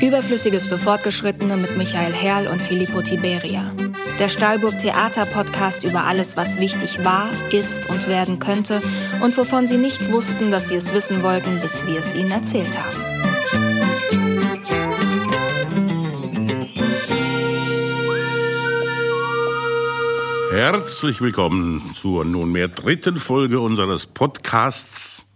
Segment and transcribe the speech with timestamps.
[0.00, 3.72] Überflüssiges für Fortgeschrittene mit Michael Herrl und Filippo Tiberia.
[4.18, 8.82] Der Stahlburg Theater Podcast über alles, was wichtig war, ist und werden könnte
[9.20, 12.76] und wovon Sie nicht wussten, dass Sie es wissen wollten, bis wir es Ihnen erzählt
[12.76, 13.12] haben.
[20.52, 25.26] Herzlich willkommen zur nunmehr dritten Folge unseres Podcasts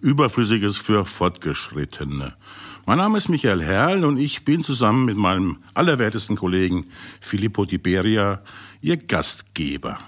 [0.00, 2.34] Überflüssiges für Fortgeschrittene.
[2.84, 6.86] Mein Name ist Michael Herrl und ich bin zusammen mit meinem allerwertesten Kollegen
[7.20, 8.42] Filippo Tiberia
[8.80, 9.98] Ihr Gastgeber.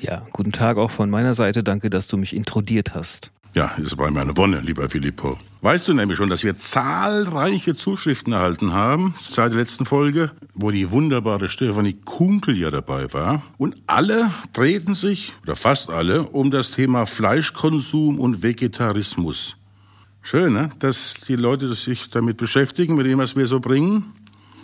[0.00, 1.62] Ja, guten Tag auch von meiner Seite.
[1.62, 3.30] Danke, dass du mich introdiert hast.
[3.56, 5.38] Ja, es war mir eine Wonne, lieber Filippo.
[5.62, 10.70] Weißt du nämlich schon, dass wir zahlreiche Zuschriften erhalten haben seit der letzten Folge, wo
[10.70, 13.42] die wunderbare Stefanie Kunkel ja dabei war.
[13.56, 19.56] Und alle treten sich, oder fast alle, um das Thema Fleischkonsum und Vegetarismus.
[20.20, 20.68] Schön, ne?
[20.80, 24.12] dass die Leute sich damit beschäftigen, mit dem, was wir so bringen.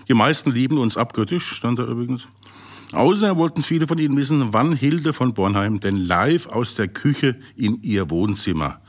[0.07, 2.29] Die meisten lieben uns abgöttisch, stand da übrigens.
[2.93, 7.37] Außerdem wollten viele von Ihnen wissen, wann Hilde von Bornheim denn live aus der Küche
[7.57, 8.82] in ihr Wohnzimmer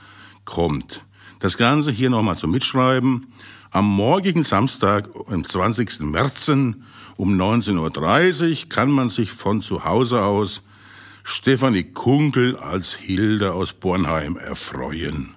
[0.46, 1.06] kommt.
[1.40, 3.28] Das Ganze hier nochmal zum Mitschreiben.
[3.72, 6.00] Am morgigen Samstag, am 20.
[6.02, 6.78] März um
[7.18, 10.62] 19.30 Uhr kann man sich von zu Hause aus
[11.24, 15.36] Stefanie Kunkel als Hilde aus Bornheim erfreuen.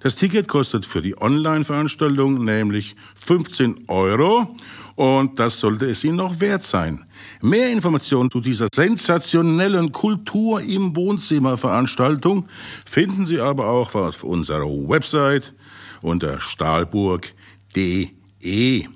[0.00, 4.54] Das Ticket kostet für die Online-Veranstaltung nämlich 15 Euro
[4.94, 7.05] und das sollte es Ihnen noch wert sein.
[7.40, 12.48] Mehr Informationen zu dieser sensationellen Kultur im Wohnzimmer Veranstaltung
[12.88, 15.54] finden Sie aber auch auf unserer Website
[16.02, 18.86] unter stahlburg.de.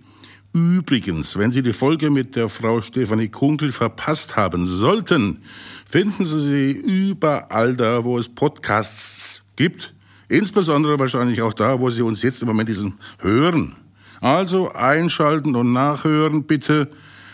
[0.53, 5.43] Übrigens, wenn Sie die Folge mit der Frau Stefanie Kunkel verpasst haben sollten,
[5.87, 9.95] finden Sie sie überall da, wo es Podcasts gibt.
[10.29, 13.77] Insbesondere wahrscheinlich auch da, wo Sie uns jetzt im Moment diesen hören.
[14.21, 16.89] Also einschalten und nachhören bitte,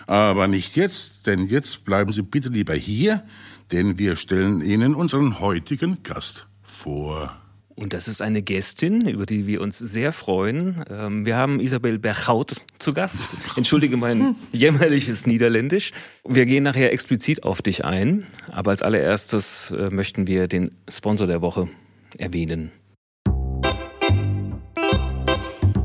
[0.06, 3.24] aber nicht jetzt, denn jetzt bleiben Sie bitte lieber hier,
[3.72, 7.36] denn wir stellen Ihnen unseren heutigen Gast vor.
[7.78, 10.82] Und das ist eine Gästin, über die wir uns sehr freuen.
[10.88, 13.36] Ähm, wir haben Isabel Berchaut zu Gast.
[13.56, 15.92] Entschuldige mein jämmerliches Niederländisch.
[16.26, 21.26] Wir gehen nachher explizit auf dich ein, aber als allererstes äh, möchten wir den Sponsor
[21.26, 21.68] der Woche
[22.16, 22.72] erwähnen.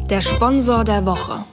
[0.09, 1.45] Der Sponsor der Woche.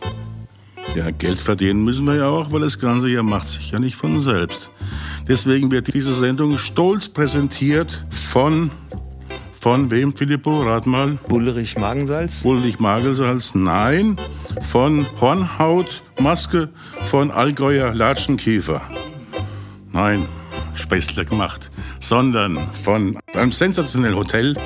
[0.94, 3.96] Ja, Geld verdienen müssen wir ja auch, weil das Ganze ja macht sich ja nicht
[3.96, 4.70] von selbst.
[5.28, 8.70] Deswegen wird diese Sendung stolz präsentiert von
[9.60, 10.62] von wem, Filippo?
[10.62, 11.18] Rat mal.
[11.28, 12.42] Bullerich Magensalz?
[12.44, 14.16] Bullerich Magensalz, nein.
[14.62, 16.68] Von Hornhautmaske
[17.04, 18.80] von Allgäuer Latschenkiefer.
[19.92, 20.28] Nein,
[20.74, 21.70] Späßler gemacht.
[21.98, 24.56] Sondern von einem sensationellen Hotel,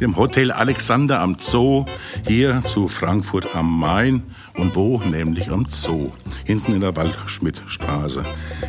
[0.00, 1.84] dem Hotel Alexander am Zoo,
[2.26, 4.22] hier zu Frankfurt am Main.
[4.56, 4.98] Und wo?
[4.98, 6.12] Nämlich am Zoo,
[6.44, 8.24] hinten in der Waldschmidtstraße.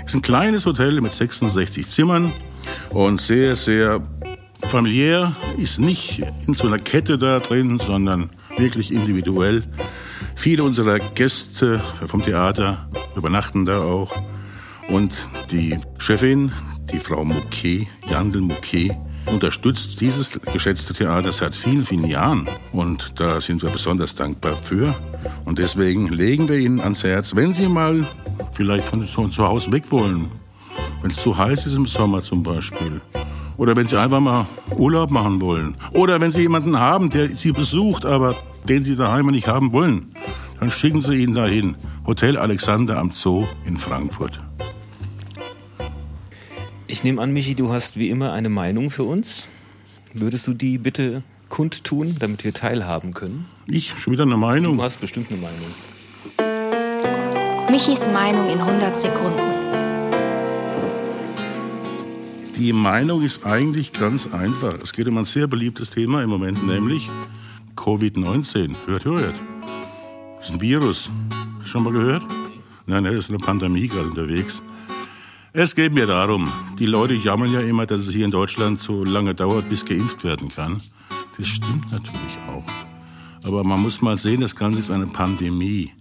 [0.05, 2.33] Ist ein kleines Hotel mit 66 Zimmern
[2.91, 4.01] und sehr, sehr
[4.67, 9.63] familiär, ist nicht in so einer Kette da drin, sondern wirklich individuell.
[10.35, 14.21] Viele unserer Gäste vom Theater übernachten da auch.
[14.87, 15.13] Und
[15.51, 16.51] die Chefin,
[16.91, 18.95] die Frau Mouquet, Jandel Mouquet,
[19.31, 22.49] unterstützt dieses geschätzte Theater seit vielen, vielen Jahren.
[22.71, 24.95] Und da sind wir besonders dankbar für.
[25.45, 28.07] Und deswegen legen wir Ihnen ans Herz, wenn Sie mal
[28.53, 30.29] vielleicht von, zu Hause weg wollen,
[31.01, 33.01] wenn es zu heiß ist im Sommer zum Beispiel,
[33.57, 34.47] oder wenn Sie einfach mal
[34.77, 38.35] Urlaub machen wollen, oder wenn Sie jemanden haben, der Sie besucht, aber
[38.67, 40.13] den Sie daheim nicht haben wollen,
[40.59, 41.75] dann schicken Sie ihn dahin.
[42.05, 44.39] Hotel Alexander am Zoo in Frankfurt.
[46.91, 49.47] Ich nehme an, Michi, du hast wie immer eine Meinung für uns.
[50.13, 53.45] Würdest du die bitte kundtun, damit wir teilhaben können?
[53.65, 53.93] Ich?
[53.97, 54.75] Schon wieder eine Meinung?
[54.75, 55.69] Du hast bestimmt eine Meinung.
[57.71, 59.39] Michis Meinung in 100 Sekunden.
[62.57, 64.73] Die Meinung ist eigentlich ganz einfach.
[64.83, 67.09] Es geht um ein sehr beliebtes Thema im Moment, nämlich
[67.77, 68.75] Covid-19.
[68.87, 69.41] Hört, hört.
[70.39, 71.09] Das ist ein Virus.
[71.63, 72.23] Schon mal gehört?
[72.85, 74.61] Nein, nein, das ist eine Pandemie gerade unterwegs.
[75.53, 76.49] Es geht mir darum,
[76.79, 80.23] die Leute jammern ja immer, dass es hier in Deutschland so lange dauert, bis geimpft
[80.23, 80.81] werden kann.
[81.37, 82.63] Das stimmt natürlich auch.
[83.43, 85.91] Aber man muss mal sehen, das Ganze ist eine Pandemie.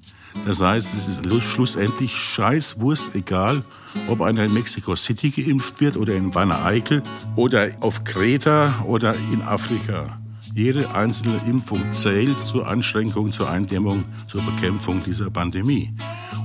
[0.47, 3.65] Das heißt, es ist schlussendlich scheißwurst, egal,
[4.07, 7.03] ob einer in Mexico City geimpft wird oder in Wanne Eickel
[7.35, 10.17] oder auf Kreta oder in Afrika.
[10.55, 15.93] Jede einzelne Impfung zählt zur Anschränkung, zur Eindämmung, zur Bekämpfung dieser Pandemie.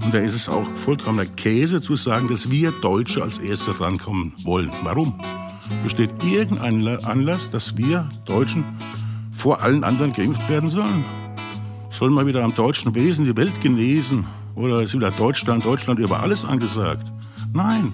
[0.06, 4.34] Und da ist es auch vollkommener Käse zu sagen, dass wir Deutsche als Erste drankommen
[4.44, 4.72] wollen.
[4.84, 5.20] Warum?
[5.82, 8.64] Besteht irgendein Anlass, dass wir Deutschen
[9.32, 11.04] vor allen anderen geimpft werden sollen?
[11.90, 14.28] Soll mal wieder am deutschen Wesen die Welt genesen?
[14.54, 17.12] Oder ist wieder Deutschland, Deutschland über alles angesagt?
[17.52, 17.94] Nein.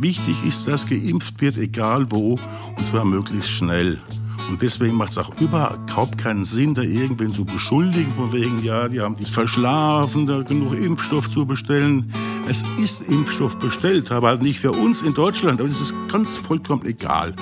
[0.00, 2.36] Wichtig ist, dass geimpft wird, egal wo,
[2.76, 4.00] und zwar möglichst schnell.
[4.48, 8.88] Und deswegen macht es auch überhaupt keinen Sinn, da irgendwen zu beschuldigen, von wegen, ja,
[8.88, 12.12] die haben die verschlafen, da genug Impfstoff zu bestellen.
[12.48, 15.60] Es ist Impfstoff bestellt, aber halt nicht für uns in Deutschland.
[15.60, 17.34] Aber das ist ganz vollkommen egal.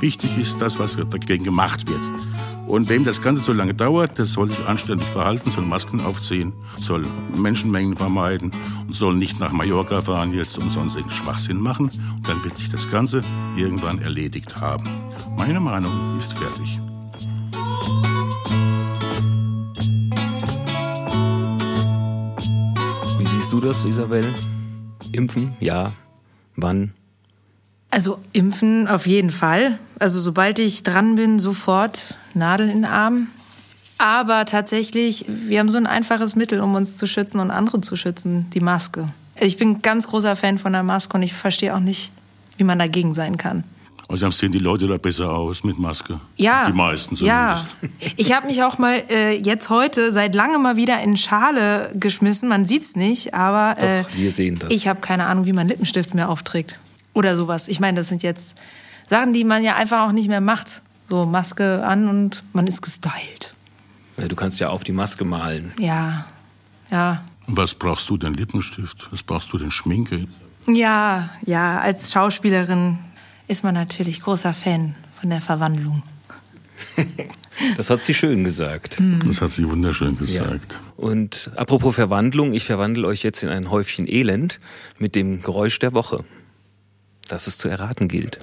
[0.00, 2.31] Wichtig ist das, was dagegen gemacht wird.
[2.66, 6.52] Und wem das Ganze so lange dauert, der soll sich anständig verhalten, soll Masken aufziehen,
[6.78, 7.04] soll
[7.36, 8.50] Menschenmengen vermeiden
[8.86, 11.90] und soll nicht nach Mallorca fahren jetzt und sonstigen Schwachsinn machen.
[12.16, 13.20] Und dann wird sich das Ganze
[13.56, 14.88] irgendwann erledigt haben.
[15.36, 16.80] Meine Meinung ist fertig.
[23.18, 24.24] Wie siehst du das, Isabel?
[25.12, 25.54] Impfen?
[25.60, 25.92] Ja.
[26.56, 26.92] Wann?
[27.92, 29.78] Also impfen auf jeden Fall.
[29.98, 33.26] Also sobald ich dran bin, sofort Nadel in den Arm.
[33.98, 37.94] Aber tatsächlich, wir haben so ein einfaches Mittel, um uns zu schützen und andere zu
[37.94, 39.08] schützen, die Maske.
[39.38, 42.12] Ich bin ein ganz großer Fan von der Maske und ich verstehe auch nicht,
[42.56, 43.62] wie man dagegen sein kann.
[44.08, 46.18] Also sehen die Leute da besser aus mit Maske?
[46.36, 46.66] Ja.
[46.68, 47.26] Die meisten zumindest.
[47.28, 47.64] Ja.
[48.16, 52.48] Ich habe mich auch mal äh, jetzt heute seit langem mal wieder in Schale geschmissen.
[52.48, 54.70] Man sieht's nicht, aber äh, Doch, wir sehen das.
[54.70, 56.78] ich habe keine Ahnung, wie man Lippenstift mehr aufträgt.
[57.14, 57.68] Oder sowas.
[57.68, 58.54] Ich meine, das sind jetzt
[59.08, 60.82] Sachen, die man ja einfach auch nicht mehr macht.
[61.08, 63.54] So Maske an und man ist gestylt.
[64.18, 65.72] Ja, du kannst ja auf die Maske malen.
[65.78, 66.26] Ja.
[66.90, 67.24] Ja.
[67.46, 69.08] Und was brauchst du denn Lippenstift?
[69.10, 70.26] Was brauchst du denn Schminke?
[70.66, 72.98] Ja, ja, als Schauspielerin
[73.48, 76.02] ist man natürlich großer Fan von der Verwandlung.
[77.76, 79.00] Das hat sie schön gesagt.
[79.26, 80.80] Das hat sie wunderschön gesagt.
[80.96, 84.58] Und apropos Verwandlung, ich verwandle euch jetzt in ein Häufchen Elend
[84.98, 86.24] mit dem Geräusch der Woche,
[87.32, 88.38] das es zu erraten gilt.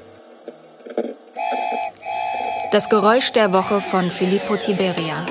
[2.71, 5.27] Das Geräusch der Woche von Filippo Tiberia.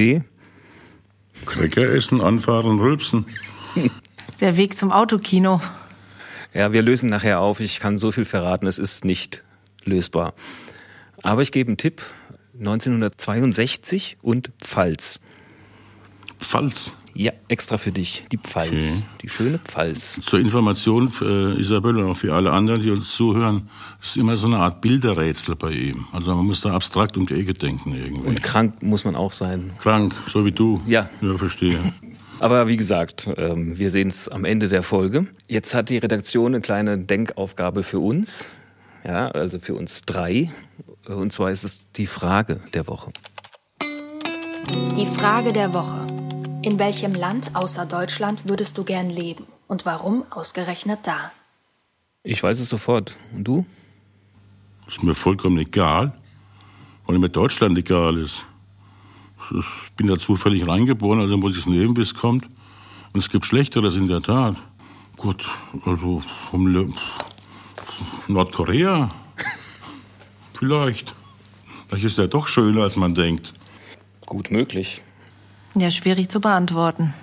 [0.00, 0.24] Idee?
[1.44, 3.26] Cracker essen, anfahren, rülpsen.
[4.40, 5.60] Der Weg zum Autokino.
[6.54, 7.60] Ja, wir lösen nachher auf.
[7.60, 9.44] Ich kann so viel verraten, es ist nicht
[9.84, 10.32] lösbar.
[11.22, 12.02] Aber ich gebe einen Tipp.
[12.58, 15.20] 1962 und Pfalz.
[16.40, 16.92] Pfalz.
[17.14, 18.24] Ja, extra für dich.
[18.30, 18.98] Die Pfalz.
[18.98, 19.06] Okay.
[19.22, 20.20] Die schöne Pfalz.
[20.24, 23.68] Zur Information für Isabelle und auch für alle anderen, die uns zuhören,
[24.00, 26.06] ist immer so eine Art Bilderrätsel bei ihm.
[26.12, 28.26] Also man muss da abstrakt um die Ecke denken irgendwie.
[28.26, 29.72] Und krank muss man auch sein.
[29.78, 30.80] krank, so wie du.
[30.86, 31.10] Ja.
[31.20, 31.78] Ja, verstehe.
[32.38, 35.26] Aber wie gesagt, ähm, wir sehen es am Ende der Folge.
[35.46, 38.46] Jetzt hat die Redaktion eine kleine Denkaufgabe für uns.
[39.04, 40.50] Ja, also für uns drei.
[41.06, 43.12] Und zwar ist es die Frage der Woche.
[44.96, 46.06] Die Frage der Woche.
[46.62, 49.46] In welchem Land außer Deutschland würdest du gern leben?
[49.66, 51.32] Und warum ausgerechnet da?
[52.22, 53.16] Ich weiß es sofort.
[53.34, 53.64] Und du?
[54.86, 56.12] Ist mir vollkommen egal,
[57.06, 58.44] weil mir Deutschland egal ist.
[59.50, 62.44] Ich bin da zufällig reingeboren, also muss ich es nehmen, wie es kommt.
[63.14, 64.56] Und es gibt Schlechteres in der Tat.
[65.16, 65.46] Gut,
[65.86, 66.92] also vom Le
[68.28, 69.08] Nordkorea.
[70.52, 71.14] Vielleicht.
[71.88, 73.54] Vielleicht ist er doch schöner, als man denkt.
[74.26, 75.02] Gut möglich.
[75.74, 77.14] Ja, schwierig zu beantworten.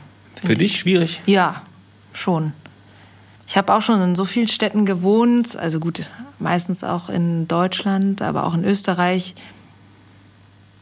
[0.42, 1.22] Für dich schwierig?
[1.26, 1.62] Ja,
[2.14, 2.54] schon.
[3.48, 6.06] Ich habe auch schon in so vielen Städten gewohnt, also gut,
[6.40, 9.36] meistens auch in Deutschland, aber auch in Österreich.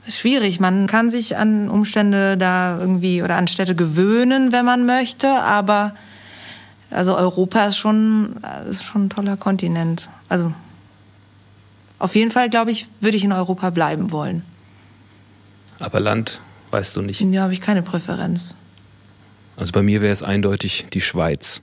[0.08, 5.30] Schwierig, man kann sich an Umstände da irgendwie oder an Städte gewöhnen, wenn man möchte,
[5.30, 5.96] aber
[6.92, 8.36] also Europa ist schon,
[8.70, 10.10] ist schon ein toller Kontinent.
[10.30, 10.54] Also
[11.98, 14.44] auf jeden Fall, glaube ich, würde ich in Europa bleiben wollen.
[15.80, 16.42] Aber Land
[16.76, 17.22] weißt du nicht.
[17.22, 18.56] Ja, habe ich keine Präferenz.
[19.56, 21.62] Also bei mir wäre es eindeutig die Schweiz.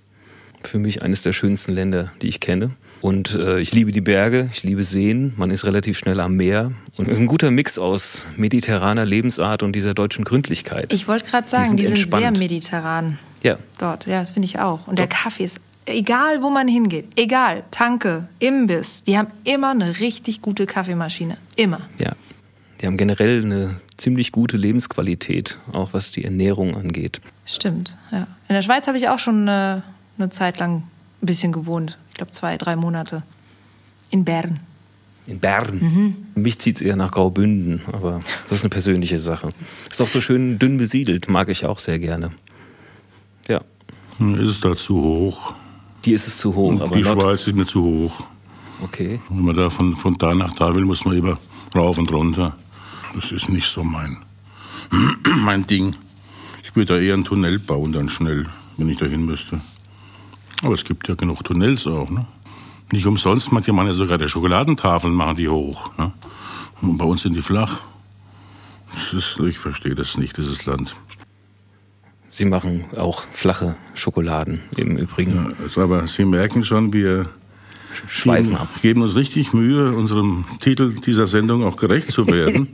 [0.62, 2.70] Für mich eines der schönsten Länder, die ich kenne.
[3.02, 6.72] Und äh, ich liebe die Berge, ich liebe Seen, man ist relativ schnell am Meer.
[6.96, 10.94] Und es ist ein guter Mix aus mediterraner Lebensart und dieser deutschen Gründlichkeit.
[10.94, 12.22] Ich wollte gerade sagen, sind die sind, entspannt.
[12.22, 14.06] sehr mediterran ja, dort.
[14.06, 14.86] Ja, das finde ich auch.
[14.86, 20.00] Und der Kaffee ist, egal wo man hingeht, egal, Tanke, Imbiss, die haben immer eine
[20.00, 21.36] richtig gute Kaffeemaschine.
[21.56, 21.80] Immer.
[21.98, 22.12] ja.
[22.80, 27.20] Die haben generell eine ziemlich gute Lebensqualität, auch was die Ernährung angeht.
[27.46, 28.26] Stimmt, ja.
[28.48, 29.82] In der Schweiz habe ich auch schon eine,
[30.18, 30.82] eine Zeit lang
[31.22, 31.98] ein bisschen gewohnt.
[32.10, 33.22] Ich glaube zwei, drei Monate.
[34.10, 34.60] In Bern.
[35.26, 36.16] In Bern.
[36.34, 39.48] Mich zieht's eher nach Graubünden, aber das ist eine persönliche Sache.
[39.90, 42.32] Ist auch so schön dünn besiedelt, mag ich auch sehr gerne.
[44.18, 45.54] Hm, Ist es da zu hoch?
[46.04, 48.24] Die ist es zu hoch, aber Die Schweiz ist mir zu hoch.
[48.82, 49.20] Okay.
[49.28, 51.38] Wenn man da von, von da nach da will, muss man immer
[51.74, 52.56] rauf und runter.
[53.14, 54.18] Das ist nicht so mein,
[55.36, 55.94] mein Ding.
[56.62, 59.60] Ich würde da eher einen Tunnel bauen, dann schnell, wenn ich dahin müsste.
[60.62, 62.26] Aber es gibt ja genug Tunnels auch, ne?
[62.92, 65.96] Nicht umsonst, manche machen ja sogar der Schokoladentafeln, machen die hoch.
[65.96, 66.12] Ne?
[66.82, 67.80] Und bei uns sind die flach.
[69.12, 70.94] Ist, ich verstehe das nicht, dieses Land.
[72.28, 75.54] Sie machen auch flache Schokoladen im Übrigen.
[75.62, 77.30] Also, aber Sie merken schon, wir
[78.06, 78.68] Schweifen geben, ab.
[78.82, 82.68] geben uns richtig Mühe, unserem Titel dieser Sendung auch gerecht zu werden.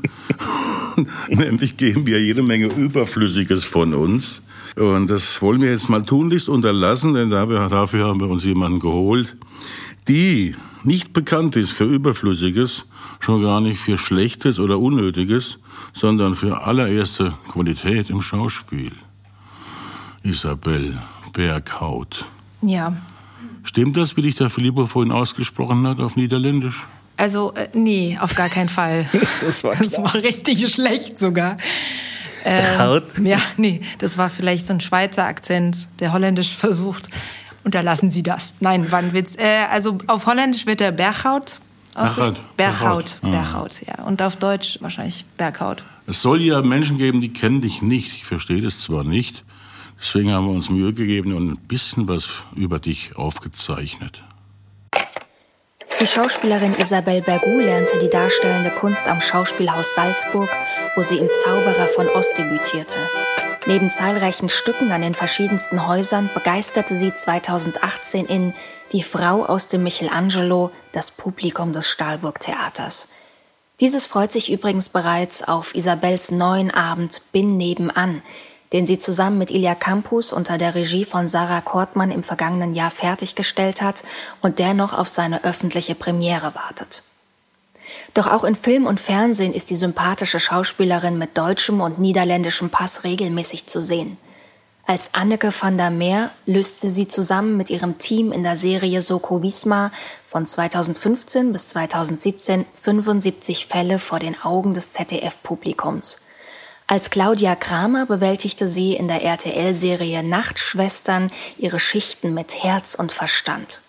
[1.28, 4.42] Nämlich geben wir jede Menge Überflüssiges von uns.
[4.76, 8.80] Und das wollen wir jetzt mal tunlichst unterlassen, denn dafür, dafür haben wir uns jemanden
[8.80, 9.36] geholt,
[10.06, 12.84] die nicht bekannt ist für Überflüssiges,
[13.20, 15.58] schon gar nicht für Schlechtes oder Unnötiges,
[15.92, 18.92] sondern für allererste Qualität im Schauspiel.
[20.22, 21.00] Isabel
[21.32, 22.26] Berghaut.
[22.62, 22.96] Ja.
[23.68, 26.86] Stimmt das, wie dich der Filippo vorhin ausgesprochen hat auf Niederländisch?
[27.18, 29.04] Also, äh, nee, auf gar keinen Fall.
[29.42, 31.58] Das war Das war richtig schlecht sogar.
[32.44, 33.02] Äh, Berghaut?
[33.22, 37.10] ja, nee, das war vielleicht so ein Schweizer Akzent, der holländisch versucht.
[37.62, 38.54] Unterlassen Sie das.
[38.60, 39.36] Nein, war ein Witz.
[39.36, 41.58] Äh, also auf Holländisch wird der Berghaut
[41.94, 42.36] ausgesprochen.
[42.56, 43.18] Berghaut.
[43.20, 43.30] Berghaut, Berghaut.
[43.30, 44.04] Berghaut, ja.
[44.06, 45.84] Und auf Deutsch wahrscheinlich Berghaut.
[46.06, 48.14] Es soll ja Menschen geben, die kennen dich nicht.
[48.14, 49.44] Ich verstehe das zwar nicht.
[50.00, 54.22] Deswegen haben wir uns Mühe gegeben und ein bisschen was über dich aufgezeichnet.
[56.00, 60.48] Die Schauspielerin Isabelle Bergou lernte die darstellende Kunst am Schauspielhaus Salzburg,
[60.94, 62.98] wo sie im Zauberer von Ost debütierte.
[63.66, 68.54] Neben zahlreichen Stücken an den verschiedensten Häusern begeisterte sie 2018 in
[68.92, 73.08] Die Frau aus dem Michelangelo das Publikum des Stahlburg Theaters.
[73.80, 78.22] Dieses freut sich übrigens bereits auf Isabels neuen Abend Bin nebenan,
[78.72, 82.90] den sie zusammen mit Ilja Campus unter der Regie von Sarah Kortmann im vergangenen Jahr
[82.90, 84.04] fertiggestellt hat
[84.42, 87.02] und der noch auf seine öffentliche Premiere wartet.
[88.14, 93.04] Doch auch in Film und Fernsehen ist die sympathische Schauspielerin mit deutschem und niederländischem Pass
[93.04, 94.18] regelmäßig zu sehen.
[94.86, 99.42] Als Anneke van der Meer löste sie zusammen mit ihrem Team in der Serie Soko
[99.42, 99.92] Wismar
[100.26, 106.20] von 2015 bis 2017 75 Fälle vor den Augen des ZDF-Publikums.
[106.90, 113.82] Als Claudia Kramer bewältigte sie in der RTL-Serie Nachtschwestern ihre Schichten mit Herz und Verstand.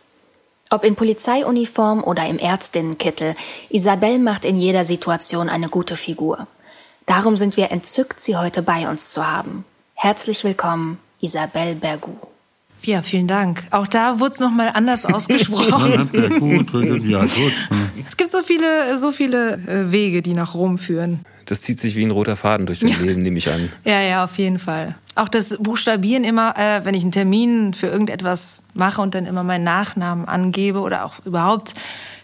[0.70, 3.36] Ob in Polizeiuniform oder im Ärztinnenkittel,
[3.70, 6.46] Isabel macht in jeder Situation eine gute Figur.
[7.06, 9.63] Darum sind wir entzückt, sie heute bei uns zu haben.
[9.94, 12.18] Herzlich willkommen, Isabel Bergou.
[12.84, 13.63] Ja, vielen Dank.
[13.72, 16.10] Auch da wurde es nochmal anders ausgesprochen.
[16.12, 16.74] Ja, gut,
[17.06, 17.53] ja, gut.
[18.10, 21.25] es gibt so viele, so viele äh, Wege, die nach Rom führen.
[21.50, 23.70] Das zieht sich wie ein roter Faden durch dein Leben, nehme ich an.
[23.84, 24.94] Ja, ja, auf jeden Fall.
[25.15, 29.41] Auch das Buchstabieren immer, äh, wenn ich einen Termin für irgendetwas mache und dann immer
[29.44, 31.74] meinen Nachnamen angebe oder auch überhaupt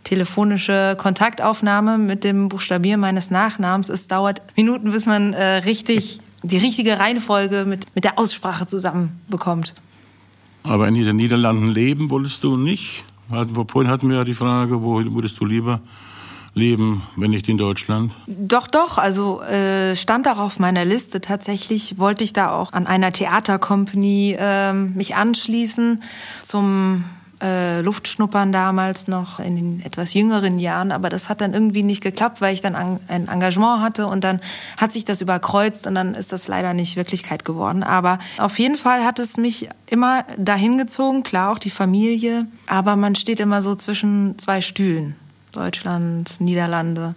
[0.03, 3.89] telefonische Kontaktaufnahme mit dem Buchstabieren meines Nachnamens.
[3.89, 9.73] Es dauert Minuten, bis man äh, richtig die richtige Reihenfolge mit, mit der Aussprache zusammenbekommt.
[10.61, 13.05] Aber in den Niederlanden leben wolltest du nicht?
[13.67, 15.81] Vorhin hatten wir ja die Frage, wo würdest du lieber
[16.55, 18.15] leben, wenn nicht in Deutschland?
[18.25, 18.97] Doch, doch.
[18.97, 21.21] Also äh, stand auch auf meiner Liste.
[21.21, 26.01] Tatsächlich wollte ich da auch an einer Theatercompany ähm, mich anschließen
[26.41, 27.03] zum
[27.41, 30.93] äh, Luftschnuppern damals noch in den etwas jüngeren Jahren.
[30.93, 34.23] Aber das hat dann irgendwie nicht geklappt, weil ich dann an, ein Engagement hatte und
[34.23, 34.39] dann
[34.77, 37.83] hat sich das überkreuzt und dann ist das leider nicht Wirklichkeit geworden.
[37.83, 41.23] Aber auf jeden Fall hat es mich immer dahin gezogen.
[41.23, 42.47] Klar, auch die Familie.
[42.67, 45.15] Aber man steht immer so zwischen zwei Stühlen.
[45.55, 47.15] Deutschland, Niederlande.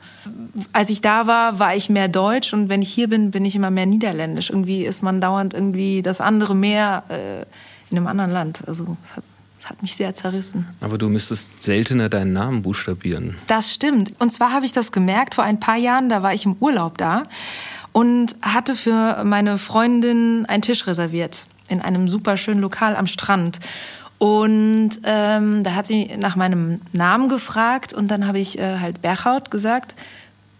[0.72, 3.54] Als ich da war, war ich mehr deutsch und wenn ich hier bin, bin ich
[3.54, 4.50] immer mehr niederländisch.
[4.50, 7.42] Irgendwie ist man dauernd irgendwie das andere mehr äh,
[7.90, 8.62] in einem anderen Land.
[8.66, 9.24] Also es hat,
[9.58, 10.66] es hat mich sehr zerrissen.
[10.80, 13.36] Aber du müsstest seltener deinen Namen buchstabieren.
[13.46, 14.12] Das stimmt.
[14.18, 16.96] Und zwar habe ich das gemerkt vor ein paar Jahren, da war ich im Urlaub
[16.96, 17.24] da
[17.92, 23.58] und hatte für meine Freundin einen Tisch reserviert in einem super schönen Lokal am Strand.
[24.18, 29.00] Und ähm, da hat sie nach meinem Namen gefragt und dann habe ich äh, halt
[29.00, 29.94] Berghaut gesagt.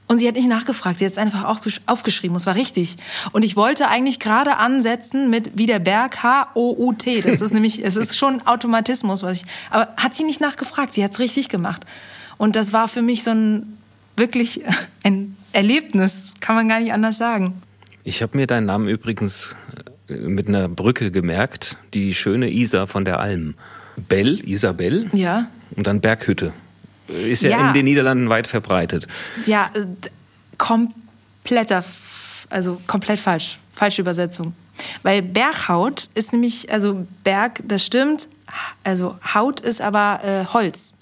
[0.06, 2.96] Und sie hat nicht nachgefragt, sie hat es einfach aufgesch aufgeschrieben, es war richtig.
[3.32, 7.20] Und ich wollte eigentlich gerade ansetzen mit wie der Berg H-O-U-T.
[7.20, 9.44] Das ist nämlich, es ist schon Automatismus, was ich.
[9.70, 11.84] Aber hat sie nicht nachgefragt, sie hat es richtig gemacht.
[12.38, 13.78] Und das war für mich so ein
[14.16, 14.62] wirklich
[15.02, 17.60] ein Erlebnis, kann man gar nicht anders sagen.
[18.04, 23.04] Ich habe mir deinen Namen übrigens äh, mit einer Brücke gemerkt, die schöne Isar von
[23.04, 23.54] der Alm.
[23.96, 25.48] Bell, Isabel Ja.
[25.76, 26.52] und dann Berghütte.
[27.08, 27.66] Ist ja, Ja.
[27.68, 29.06] in den Niederlanden weit verbreitet.
[29.46, 29.86] Ja, äh,
[30.56, 31.84] kompletter,
[32.50, 33.58] also komplett falsch.
[33.72, 34.54] Falsche Übersetzung.
[35.02, 38.28] Weil Berghaut ist nämlich, also Berg, das stimmt,
[38.84, 40.94] also Haut ist aber äh, Holz.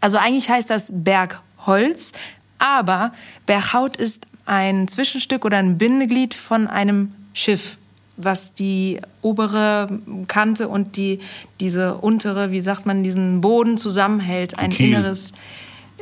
[0.00, 2.12] Also eigentlich heißt das Bergholz,
[2.58, 3.12] aber
[3.46, 7.78] Berghaut ist ein Zwischenstück oder ein Bindeglied von einem Schiff,
[8.18, 9.86] was die obere
[10.26, 11.20] Kante und die,
[11.60, 14.58] diese untere, wie sagt man, diesen Boden zusammenhält.
[14.58, 14.88] Ein Kiel.
[14.88, 15.32] inneres,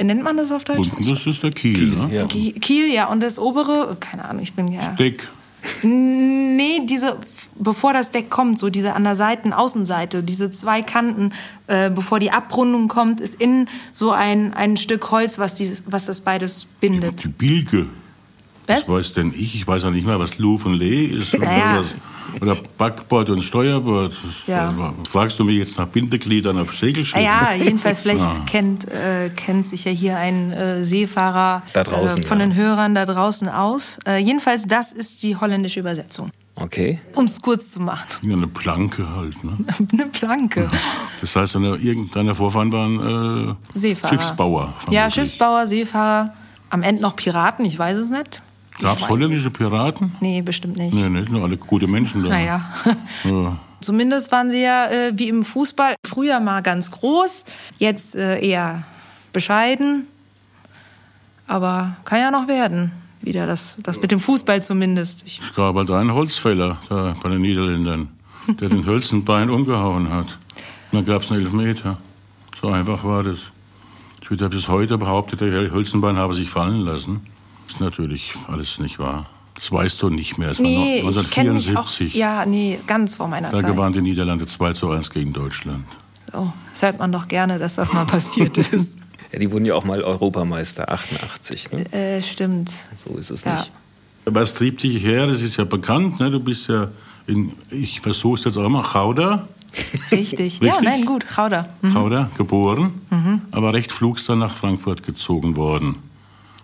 [0.02, 0.88] nennt man das auf Deutsch?
[0.96, 2.08] Und das ist der Kiel, ne?
[2.12, 2.24] ja.
[2.26, 4.88] Ki- Kiel, ja, und das obere, keine Ahnung, ich bin ja.
[4.98, 5.28] Deck.
[5.82, 7.16] Nee, diese,
[7.56, 11.32] bevor das Deck kommt, so diese an der Seiten, Außenseite, diese zwei Kanten,
[11.66, 16.06] äh, bevor die Abrundung kommt, ist innen so ein, ein Stück Holz, was, dieses, was
[16.06, 17.24] das beides bindet.
[17.24, 17.86] Die Bilge.
[18.66, 18.80] Was?
[18.80, 19.54] Was weiß denn ich?
[19.54, 21.34] Ich weiß ja nicht mehr, was Luv und Lee ist.
[21.34, 21.84] Oder, Naja.
[22.32, 24.12] was, oder Backbord und Steuerbord.
[24.46, 24.94] Ja.
[25.08, 27.24] Fragst du mich jetzt nach Bindegliedern auf Segelschiffen?
[27.24, 32.26] Ja, jedenfalls vielleicht kennt, äh, kennt sich ja hier ein äh, Seefahrer Da draußen, äh,
[32.26, 32.46] von ja.
[32.46, 33.98] den Hörern da draußen aus.
[34.06, 36.30] Äh, jedenfalls, das ist die holländische Übersetzung.
[36.58, 36.98] Okay.
[37.14, 38.06] Um es kurz zu machen.
[38.22, 39.44] Ja, eine Planke halt.
[39.44, 39.52] Ne?
[39.92, 40.68] Eine Planke.
[41.20, 44.14] Das heißt, eine, irgendeiner Vorfahren waren äh, Seefahrer.
[44.14, 44.74] Schiffsbauer.
[44.90, 45.10] Ja.
[45.10, 46.32] Schiffsbauer, Seefahrer.
[46.70, 48.42] Am Ende noch Piraten, ich weiß es nicht.
[48.80, 50.14] Gab es holländische Piraten?
[50.20, 50.94] Nee, bestimmt nicht.
[50.94, 52.28] Nee, nicht nur alle gute Menschen da.
[52.30, 52.72] Naja.
[53.24, 53.58] Ja.
[53.80, 57.44] Zumindest waren sie ja äh, wie im Fußball früher mal ganz groß,
[57.78, 58.84] jetzt äh, eher
[59.32, 60.06] bescheiden.
[61.46, 62.92] Aber kann ja noch werden.
[63.22, 65.26] Wieder das, das mit dem Fußball zumindest.
[65.26, 68.08] Ich, Es gab halt einen Holzfäller da bei den Niederländern,
[68.60, 70.38] der den Hölzenbein umgehauen hat.
[70.92, 71.98] Und dann gab es einen Elfmeter.
[72.60, 73.38] So einfach war das.
[74.22, 77.20] Ich würde bis heute behauptet, der Hölzenbein habe sich fallen lassen.
[77.68, 79.26] Ist natürlich alles nicht wahr.
[79.54, 80.50] Das weißt du nicht mehr.
[80.50, 81.86] Es nee, war ich kenne mich auch.
[81.88, 82.14] 1974.
[82.14, 83.66] Ja, nee, ganz vor meiner Da Zeit.
[83.66, 85.84] gewannen die Niederlande 2 zu 1 gegen Deutschland.
[86.32, 88.96] Oh, das hört man doch gerne, dass das mal passiert ist.
[89.32, 91.72] Ja, die wurden ja auch mal Europameister 88.
[91.72, 91.92] Ne?
[91.92, 92.70] äh, stimmt.
[92.94, 93.54] So ist es Ja.
[93.56, 93.72] nicht.
[94.26, 95.26] Was trieb dich her?
[95.26, 96.20] Das ist ja bekannt.
[96.20, 96.30] Ne?
[96.30, 96.88] Du bist ja
[97.26, 99.48] in, ich versuche es jetzt auch mal, Gouda.
[100.10, 100.58] Richtig.
[100.60, 100.88] ja, Richtig?
[100.88, 101.68] nein, gut, Chauder.
[101.92, 103.42] Gouda, geboren, Mhm.
[103.50, 105.96] aber recht flugs dann nach Frankfurt gezogen worden.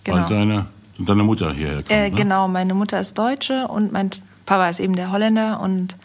[0.05, 0.16] Genau.
[0.18, 0.66] Weil deine,
[1.08, 1.96] deine Mutter hierher kam.
[1.96, 2.16] Äh, ne?
[2.16, 4.10] genau, meine Mutter ist Deutsche und mein
[4.46, 5.60] Papa ist eben der Holländer.
[5.60, 5.96] Und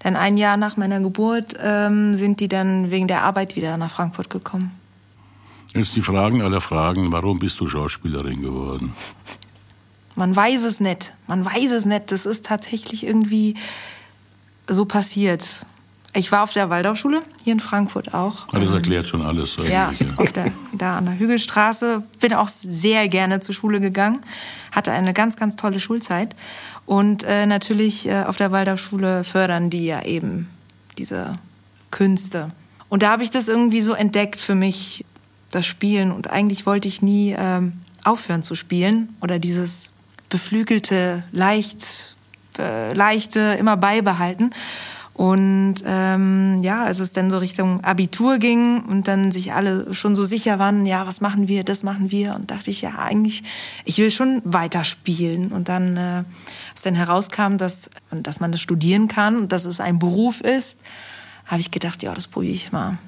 [0.00, 3.90] dann ein Jahr nach meiner Geburt ähm, sind die dann wegen der Arbeit wieder nach
[3.90, 4.72] Frankfurt gekommen.
[5.74, 7.12] Jetzt die Fragen aller Fragen.
[7.12, 8.94] Warum bist du Schauspielerin geworden?
[10.16, 11.14] Man weiß es nicht.
[11.28, 12.10] Man weiß es nicht.
[12.10, 13.54] Das ist tatsächlich irgendwie
[14.66, 15.64] so passiert.
[16.12, 18.48] Ich war auf der Waldorfschule, hier in Frankfurt auch.
[18.52, 19.56] Ah, das erklärt schon alles.
[19.68, 19.92] Ja,
[20.34, 22.02] der, da an der Hügelstraße.
[22.18, 24.20] Bin auch sehr gerne zur Schule gegangen.
[24.72, 26.34] Hatte eine ganz, ganz tolle Schulzeit.
[26.84, 30.48] Und äh, natürlich äh, auf der Waldorfschule fördern die ja eben
[30.98, 31.34] diese
[31.92, 32.48] Künste.
[32.88, 35.04] Und da habe ich das irgendwie so entdeckt für mich,
[35.52, 36.10] das Spielen.
[36.10, 39.92] Und eigentlich wollte ich nie ähm, aufhören zu spielen oder dieses
[40.28, 42.16] beflügelte, leicht,
[42.58, 44.52] äh, leichte immer beibehalten.
[45.14, 50.14] Und ähm, ja, als es dann so Richtung Abitur ging und dann sich alle schon
[50.14, 52.34] so sicher waren, ja, was machen wir, das machen wir.
[52.34, 53.42] Und dachte ich, ja, eigentlich,
[53.84, 55.52] ich will schon weiterspielen.
[55.52, 56.24] Und dann, äh,
[56.72, 60.78] als dann herauskam, dass, dass man das studieren kann und dass es ein Beruf ist,
[61.44, 62.98] habe ich gedacht, ja, das probiere ich mal.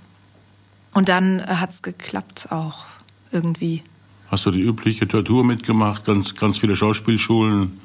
[0.92, 2.84] Und dann äh, hat's geklappt auch
[3.30, 3.82] irgendwie.
[4.28, 6.04] Hast du die übliche Tortur mitgemacht?
[6.04, 7.80] Ganz, ganz viele Schauspielschulen.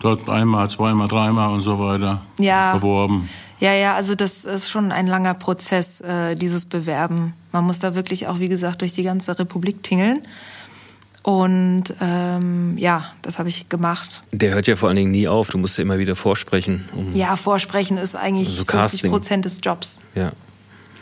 [0.00, 2.22] Dort einmal, zweimal, dreimal und so weiter.
[2.38, 2.74] Ja.
[2.76, 3.28] Beworben.
[3.60, 7.34] Ja, ja, also das ist schon ein langer Prozess, äh, dieses Bewerben.
[7.52, 10.22] Man muss da wirklich auch, wie gesagt, durch die ganze Republik tingeln.
[11.22, 14.22] Und ähm, ja, das habe ich gemacht.
[14.32, 15.50] Der hört ja vor allen Dingen nie auf.
[15.50, 16.88] Du musst ja immer wieder vorsprechen.
[16.96, 19.10] Um, Ja, Vorsprechen ist eigentlich Also 50 Casting.
[19.10, 20.00] Prozent des Jobs.
[20.14, 20.32] ja.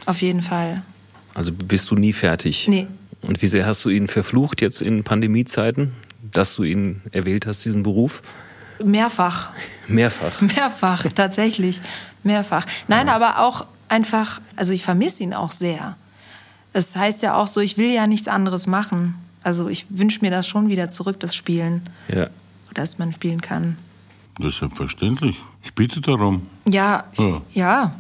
[0.07, 0.83] Auf jeden Fall.
[1.35, 2.67] Also bist du nie fertig.
[2.67, 2.87] Nee.
[3.21, 5.93] Und wie sehr hast du ihn verflucht jetzt in Pandemiezeiten,
[6.33, 8.23] dass du ihn erwählt hast, diesen Beruf?
[8.85, 9.51] Mehrfach.
[9.89, 10.41] Mehrfach.
[10.41, 11.81] Mehrfach, tatsächlich.
[12.23, 12.67] Mehrfach.
[12.89, 15.97] Nein, aber auch einfach, also ich vermisse ihn auch sehr.
[16.73, 19.15] Es heißt ja auch so, ich will ja nichts anderes machen.
[19.43, 21.83] Also ich wünsche mir das schon wieder zurück, das Spielen.
[22.09, 22.29] Ja.
[22.75, 23.79] Dass man spielen kann.
[24.39, 25.41] Das ist selbstverständlich.
[25.65, 26.47] Ich bitte darum.
[26.69, 27.41] Ja, ich, Ja.
[27.55, 27.95] ja.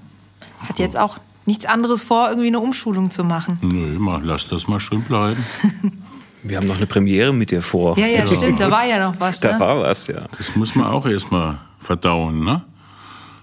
[0.61, 3.59] Hat jetzt auch nichts anderes vor, irgendwie eine Umschulung zu machen.
[3.63, 5.45] Nö, mal, lass das mal schön bleiben.
[6.43, 7.99] Wir haben noch eine Premiere mit dir vor.
[7.99, 9.41] Ja, ja, stimmt, da war ja noch was.
[9.41, 9.61] Da Ne?
[9.61, 10.27] war was, ja.
[10.37, 12.63] Das muss man auch erstmal verdauen, ne?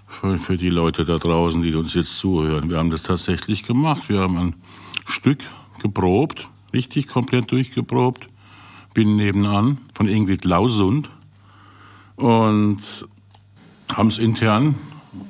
[0.07, 2.69] Für, für die Leute da draußen, die uns jetzt zuhören.
[2.69, 4.07] Wir haben das tatsächlich gemacht.
[4.07, 4.55] Wir haben ein
[5.05, 5.39] Stück
[5.81, 8.27] geprobt, richtig komplett durchgeprobt.
[8.93, 11.09] Bin nebenan von Ingrid Lausund
[12.15, 12.79] und
[13.93, 14.75] haben es intern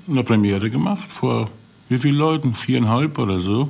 [0.07, 1.49] in der Premiere gemacht vor
[1.89, 2.55] wie vielen Leuten?
[2.55, 3.69] Viereinhalb oder so.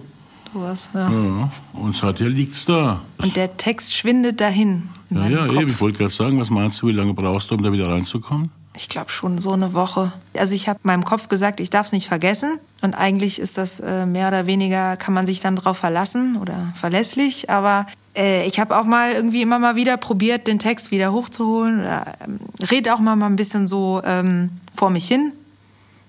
[0.56, 1.12] Sowas, ja.
[1.12, 1.50] Ja.
[1.74, 3.02] Und seither liegt's da.
[3.18, 4.88] Und der Text schwindet dahin.
[5.10, 5.58] in Ja, ja, Kopf.
[5.60, 5.70] eben.
[5.70, 8.52] Ich wollte gerade sagen, was meinst du, wie lange brauchst du, um da wieder reinzukommen?
[8.74, 10.14] Ich glaube schon so eine Woche.
[10.34, 12.58] Also ich habe meinem Kopf gesagt, ich darf es nicht vergessen.
[12.82, 16.72] Und eigentlich ist das äh, mehr oder weniger, kann man sich dann drauf verlassen oder
[16.76, 17.50] verlässlich.
[17.50, 21.82] Aber äh, ich habe auch mal irgendwie immer mal wieder probiert, den Text wieder hochzuholen.
[21.82, 22.40] Oder ähm,
[22.72, 25.34] rede auch mal, mal ein bisschen so ähm, vor mich hin,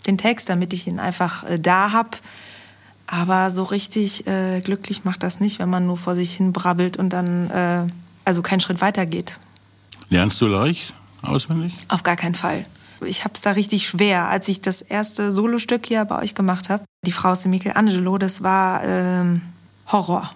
[0.06, 2.18] den Text, damit ich ihn einfach äh, da hab.
[3.06, 6.96] Aber so richtig äh, glücklich macht das nicht, wenn man nur vor sich hin brabbelt
[6.96, 7.86] und dann äh,
[8.24, 9.38] also keinen Schritt weiter geht.
[10.08, 10.92] Lernst du leicht
[11.22, 11.74] auswendig?
[11.88, 12.66] Auf gar keinen Fall.
[13.04, 16.68] Ich habe es da richtig schwer, als ich das erste Solostück hier bei euch gemacht
[16.68, 16.84] habe.
[17.04, 19.42] Die Frau aus dem Michelangelo, das war ähm,
[19.86, 20.32] Horror.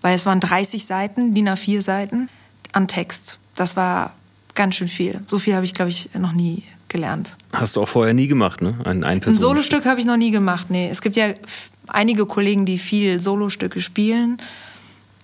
[0.00, 2.28] Weil es waren 30 Seiten, DIN A4 Seiten
[2.72, 3.38] an Text.
[3.54, 4.14] Das war
[4.54, 5.20] ganz schön viel.
[5.26, 7.36] So viel habe ich, glaube ich, noch nie gelernt.
[7.52, 8.74] Hast du auch vorher nie gemacht, ne?
[8.84, 10.88] Ein, ein, ein Solostück habe ich noch nie gemacht, nee.
[10.90, 11.26] Es gibt ja
[11.86, 14.38] einige Kollegen, die viel Solostücke spielen.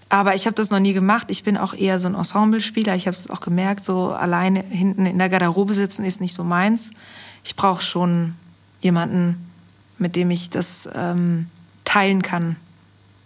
[0.09, 1.27] Aber ich habe das noch nie gemacht.
[1.31, 2.95] Ich bin auch eher so ein Ensemblespieler.
[2.95, 6.45] Ich habe es auch gemerkt, so alleine hinten in der Garderobe sitzen ist nicht so
[6.45, 6.93] meins.
[7.43, 8.35] Ich brauche schon
[8.81, 9.51] jemanden,
[9.99, 11.47] mit dem ich das ähm,
[11.85, 12.57] teilen kann,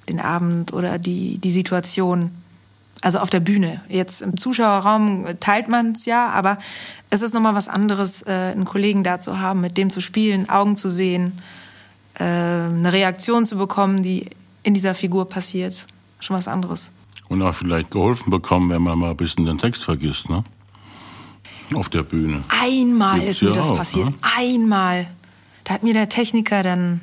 [0.08, 2.30] den Abend oder die, die Situation.
[3.00, 3.82] Also auf der Bühne.
[3.88, 6.58] Jetzt im Zuschauerraum teilt man es ja, aber
[7.10, 10.48] es ist nochmal was anderes, äh, einen Kollegen da zu haben, mit dem zu spielen,
[10.48, 11.40] Augen zu sehen,
[12.14, 14.26] äh, eine Reaktion zu bekommen, die
[14.62, 15.86] in dieser Figur passiert.
[16.20, 16.92] Schon was anderes.
[17.28, 20.44] Und auch vielleicht geholfen bekommen, wenn man mal ein bisschen den Text vergisst, ne?
[21.74, 22.42] Auf der Bühne.
[22.62, 24.06] Einmal Gibt's ist mir ja das auch, passiert.
[24.06, 24.16] Ne?
[24.36, 25.06] Einmal.
[25.64, 27.02] Da hat mir der Techniker dann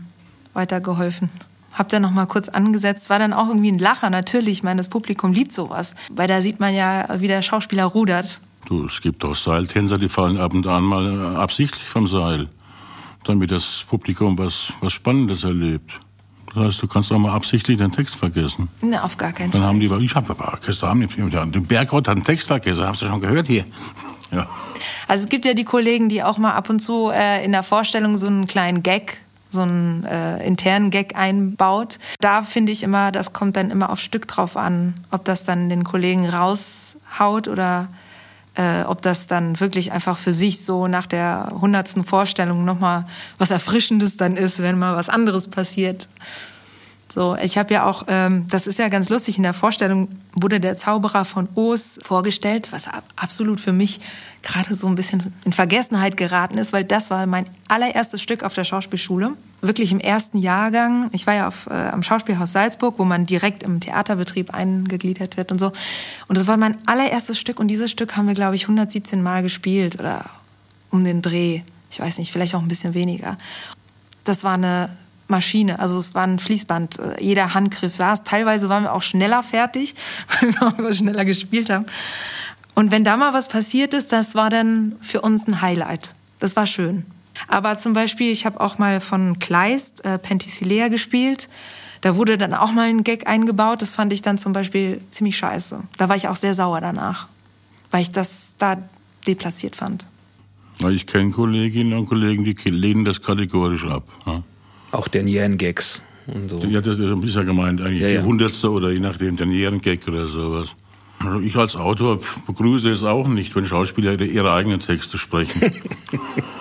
[0.53, 1.29] weitergeholfen.
[1.71, 4.09] Hab dann noch mal kurz angesetzt, war dann auch irgendwie ein Lacher.
[4.09, 5.93] Natürlich, ich meine, das Publikum liebt sowas.
[6.09, 8.41] Weil da sieht man ja, wie der Schauspieler rudert.
[8.65, 12.49] Du, es gibt doch Seiltänzer, die fallen ab und an mal absichtlich vom Seil.
[13.23, 15.91] Damit das Publikum was, was Spannendes erlebt.
[16.53, 18.69] Das heißt, du kannst auch mal absichtlich den Text vergessen.
[18.81, 19.69] Ne, auf gar keinen Dann Fall.
[19.69, 23.01] haben die, ich habe aber Orchester haben die, der Bergrott hat einen Text vergessen, hast
[23.01, 23.65] du schon gehört hier?
[24.31, 24.47] Ja.
[25.07, 27.63] Also es gibt ja die Kollegen, die auch mal ab und zu äh, in der
[27.63, 29.19] Vorstellung so einen kleinen Gag
[29.55, 31.97] so einen äh, internen Gag einbaut.
[32.19, 35.69] Da finde ich immer, das kommt dann immer auf Stück drauf an, ob das dann
[35.69, 37.87] den Kollegen raushaut oder
[38.55, 43.05] äh, ob das dann wirklich einfach für sich so nach der hundertsten Vorstellung nochmal
[43.37, 46.07] was Erfrischendes dann ist, wenn mal was anderes passiert.
[47.15, 50.59] So, ich habe ja auch, ähm, das ist ja ganz lustig, in der Vorstellung wurde
[50.59, 54.01] der Zauberer von Oos vorgestellt, was absolut für mich
[54.41, 58.53] gerade so ein bisschen in Vergessenheit geraten ist, weil das war mein allererstes Stück auf
[58.53, 59.31] der Schauspielschule.
[59.61, 61.07] Wirklich im ersten Jahrgang.
[61.13, 65.53] Ich war ja auf, äh, am Schauspielhaus Salzburg, wo man direkt im Theaterbetrieb eingegliedert wird
[65.53, 65.71] und so.
[66.27, 69.41] Und das war mein allererstes Stück und dieses Stück haben wir, glaube ich, 117 Mal
[69.41, 70.25] gespielt oder
[70.91, 71.61] um den Dreh.
[71.91, 73.37] Ich weiß nicht, vielleicht auch ein bisschen weniger.
[74.25, 74.89] Das war eine
[75.27, 75.79] Maschine.
[75.79, 76.99] Also es war ein Fließband.
[77.19, 78.23] Jeder Handgriff saß.
[78.23, 79.95] Teilweise waren wir auch schneller fertig,
[80.41, 81.85] weil wir auch schneller gespielt haben.
[82.75, 86.13] Und wenn da mal was passiert ist, das war dann für uns ein Highlight.
[86.39, 87.05] Das war schön.
[87.47, 91.49] Aber zum Beispiel, ich habe auch mal von Kleist äh, Penthesilea gespielt.
[92.01, 93.81] Da wurde dann auch mal ein Gag eingebaut.
[93.81, 95.81] Das fand ich dann zum Beispiel ziemlich scheiße.
[95.97, 97.27] Da war ich auch sehr sauer danach,
[97.91, 98.77] weil ich das da
[99.25, 100.07] deplatziert fand.
[100.89, 104.03] Ich kenne Kolleginnen und Kollegen, die lehnen das kategorisch ab.
[104.25, 104.43] Ja.
[104.95, 106.59] Auch der Nieren-Gags und so.
[106.59, 108.21] Ja, das ist ja gemeint, eigentlich ja, ja.
[108.21, 110.69] die Hundertste oder je nachdem der Nieren-Gag oder sowas.
[111.19, 115.61] Also ich als Autor begrüße es auch nicht, wenn Schauspieler ihre eigenen Texte sprechen.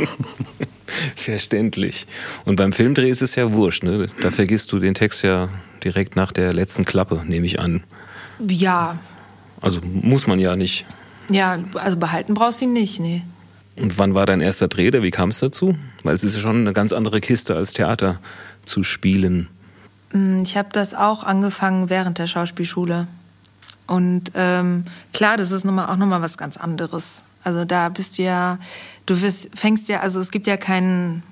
[1.16, 2.07] Verständlich.
[2.44, 4.09] Und beim Filmdreh ist es ja wurscht, ne?
[4.20, 5.49] Da vergisst du den Text ja
[5.83, 7.83] direkt nach der letzten Klappe, nehme ich an.
[8.49, 8.99] Ja.
[9.61, 10.87] Also muss man ja nicht.
[11.31, 13.23] Ja, also behalten brauchst du ihn nicht, nee.
[13.76, 14.90] Und wann war dein erster Dreh?
[15.02, 15.76] Wie kam es dazu?
[16.04, 18.20] Weil es ist ja schon eine ganz andere Kiste als Theater
[18.64, 19.48] zu spielen.
[20.12, 23.08] Mm, ich habe das auch angefangen während der Schauspielschule.
[23.87, 27.22] Und ähm, klar, das ist nochmal, auch nochmal was ganz anderes.
[27.42, 28.58] Also da bist du ja,
[29.06, 31.22] du wirst, fängst ja, also es gibt ja keinen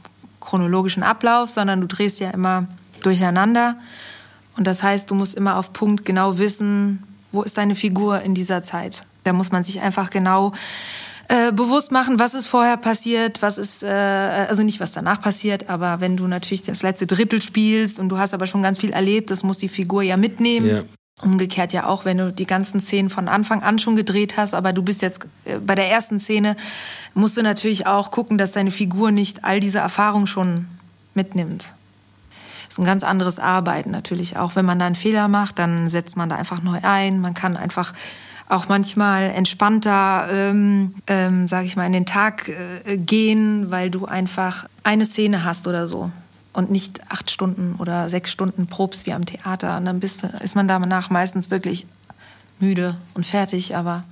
[0.40, 2.66] chronologischen Ablauf, sondern du drehst ja immer
[3.02, 3.76] durcheinander.
[4.56, 8.34] Und das heißt, du musst immer auf Punkt genau wissen, wo ist deine Figur in
[8.34, 9.04] dieser Zeit.
[9.24, 10.52] Da muss man sich einfach genau
[11.32, 15.70] äh, bewusst machen, was ist vorher passiert, was ist, äh, also nicht was danach passiert,
[15.70, 18.90] aber wenn du natürlich das letzte Drittel spielst und du hast aber schon ganz viel
[18.90, 20.68] erlebt, das muss die Figur ja mitnehmen.
[20.68, 20.82] Ja.
[21.22, 24.74] Umgekehrt ja auch, wenn du die ganzen Szenen von Anfang an schon gedreht hast, aber
[24.74, 26.54] du bist jetzt äh, bei der ersten Szene,
[27.14, 30.66] musst du natürlich auch gucken, dass deine Figur nicht all diese Erfahrung schon
[31.14, 31.62] mitnimmt.
[32.66, 34.54] Das ist ein ganz anderes Arbeiten natürlich auch.
[34.54, 37.20] Wenn man da einen Fehler macht, dann setzt man da einfach neu ein.
[37.20, 37.94] Man kann einfach
[38.52, 44.04] auch manchmal entspannter, ähm, ähm, sage ich mal, in den Tag äh, gehen, weil du
[44.04, 46.10] einfach eine Szene hast oder so
[46.52, 49.78] und nicht acht Stunden oder sechs Stunden probst wie am Theater.
[49.78, 51.86] Und dann bist, ist man danach meistens wirklich
[52.60, 54.04] müde und fertig, aber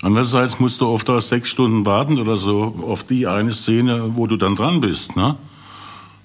[0.00, 4.28] Andererseits musst du oft auch sechs Stunden warten oder so auf die eine Szene, wo
[4.28, 5.36] du dann dran bist, ne?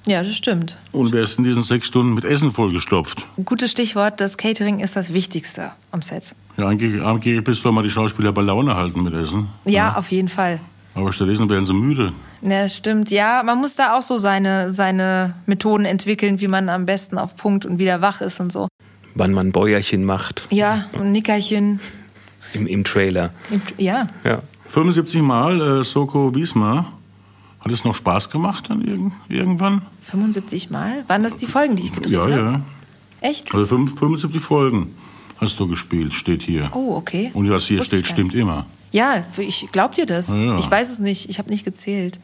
[0.06, 0.78] Ja, das stimmt.
[0.91, 3.26] Und wer ist in diesen sechs Stunden mit Essen vollgestopft?
[3.43, 6.36] Gutes Stichwort, das Catering ist das Wichtigste am Set.
[6.57, 9.47] Ja, eigentlich bist du mal die Schauspieler bei Laune halten mit Essen.
[9.65, 10.59] Ja, auf jeden Fall.
[10.95, 12.13] Aber stattdessen werden sie müde.
[12.43, 13.09] Ja, stimmt.
[13.09, 17.35] Ja, man muss da auch so seine, seine Methoden entwickeln, wie man am besten auf
[17.35, 18.67] Punkt und wieder wach ist und so.
[19.15, 21.79] Wann man Bäuerchen macht Ja, ein Nickerchen.
[22.53, 23.31] im, im Trailer.
[23.77, 24.07] Ja.
[24.23, 24.41] Ja.
[24.67, 26.93] 75 Mal äh, Soko Wismar.
[27.59, 29.83] Hat es noch Spaß gemacht dann irgend, irgendwann?
[30.01, 31.03] 75 Mal?
[31.07, 32.31] Waren das die Folgen, die ich gedreht Ja, habe?
[32.31, 32.61] ja.
[33.21, 33.55] Echt?
[33.55, 34.93] Also fünf- 75 Folgen
[35.43, 36.69] hast du gespielt, steht hier.
[36.73, 37.32] Oh, okay.
[37.34, 38.65] Und was hier Wusste steht, stimmt immer.
[38.91, 40.29] Ja, ich glaub dir das.
[40.29, 40.58] Ja.
[40.58, 41.29] Ich weiß es nicht.
[41.29, 42.19] Ich habe nicht gezählt.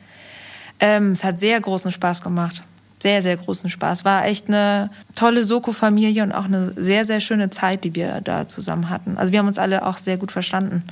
[0.79, 2.63] Ähm, es hat sehr großen Spaß gemacht.
[3.01, 4.05] Sehr, sehr großen Spaß.
[4.05, 8.45] War echt eine tolle Soko-Familie und auch eine sehr, sehr schöne Zeit, die wir da
[8.45, 9.17] zusammen hatten.
[9.17, 10.84] Also wir haben uns alle auch sehr gut verstanden.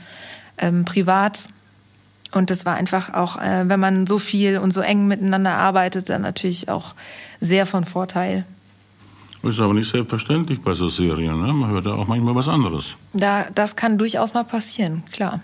[0.58, 1.50] Ähm, privat.
[2.32, 6.10] Und das war einfach auch, äh, wenn man so viel und so eng miteinander arbeitet,
[6.10, 6.96] dann natürlich auch
[7.40, 8.46] sehr von Vorteil.
[9.44, 11.42] Ist aber nicht selbstverständlich bei so Serien.
[11.42, 11.54] Ne?
[11.54, 12.96] Man hört ja auch manchmal was anderes.
[13.14, 15.42] Da, das kann durchaus mal passieren, klar.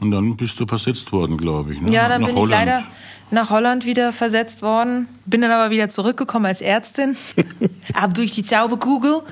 [0.00, 1.80] Und dann bist du versetzt worden, glaube ich.
[1.80, 1.92] Ne?
[1.92, 2.50] Ja, dann Nach bin Holland.
[2.50, 2.84] ich leider
[3.30, 5.08] nach Holland wieder versetzt worden.
[5.26, 7.16] Bin dann aber wieder zurückgekommen als Ärztin.
[7.94, 9.22] Ab durch die Zauberkugel.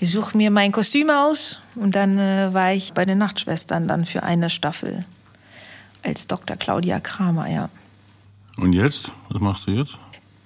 [0.00, 1.60] Ich suche mir mein Kostüm aus.
[1.74, 5.02] Und dann äh, war ich bei den Nachtschwestern dann für eine Staffel.
[6.02, 6.56] Als Dr.
[6.56, 7.68] Claudia Kramer, ja.
[8.56, 9.10] Und jetzt?
[9.28, 9.98] Was machst du jetzt?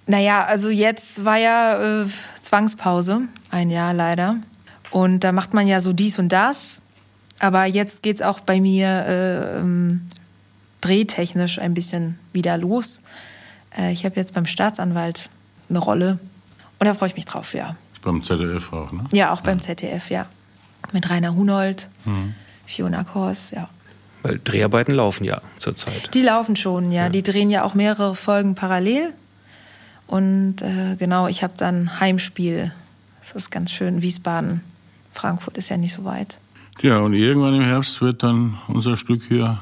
[0.06, 2.06] Naja, also jetzt war ja äh,
[2.40, 4.36] Zwangspause, ein Jahr leider.
[4.90, 6.82] Und da macht man ja so dies und das.
[7.38, 10.08] Aber jetzt geht's auch bei mir äh, ähm,
[10.80, 13.02] drehtechnisch ein bisschen wieder los.
[13.76, 15.30] Äh, ich habe jetzt beim Staatsanwalt
[15.68, 16.18] eine Rolle.
[16.78, 17.76] Und da freue ich mich drauf, ja.
[18.02, 19.04] Beim ZDF auch, ne?
[19.12, 20.26] Ja, auch beim ZDF, ja.
[20.92, 21.88] Mit Rainer Hunold,
[22.66, 23.68] Fiona Kors, ja.
[24.22, 26.12] Weil Dreharbeiten laufen ja zurzeit.
[26.14, 27.08] Die laufen schon, ja.
[27.10, 29.12] Die drehen ja auch mehrere Folgen parallel.
[30.10, 32.72] Und äh, genau, ich habe dann Heimspiel.
[33.20, 34.02] Das ist ganz schön.
[34.02, 34.60] Wiesbaden,
[35.12, 36.40] Frankfurt ist ja nicht so weit.
[36.82, 39.60] Ja, und irgendwann im Herbst wird dann unser Stück hier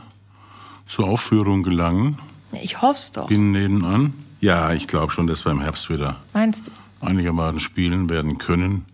[0.87, 2.19] zur Aufführung gelangen.
[2.63, 3.27] Ich hoff's doch.
[3.27, 4.15] Bin nebenan.
[4.41, 6.71] Ja, ich glaube schon, dass wir im Herbst wieder Meinst du?
[7.03, 8.87] einigermaßen spielen werden können.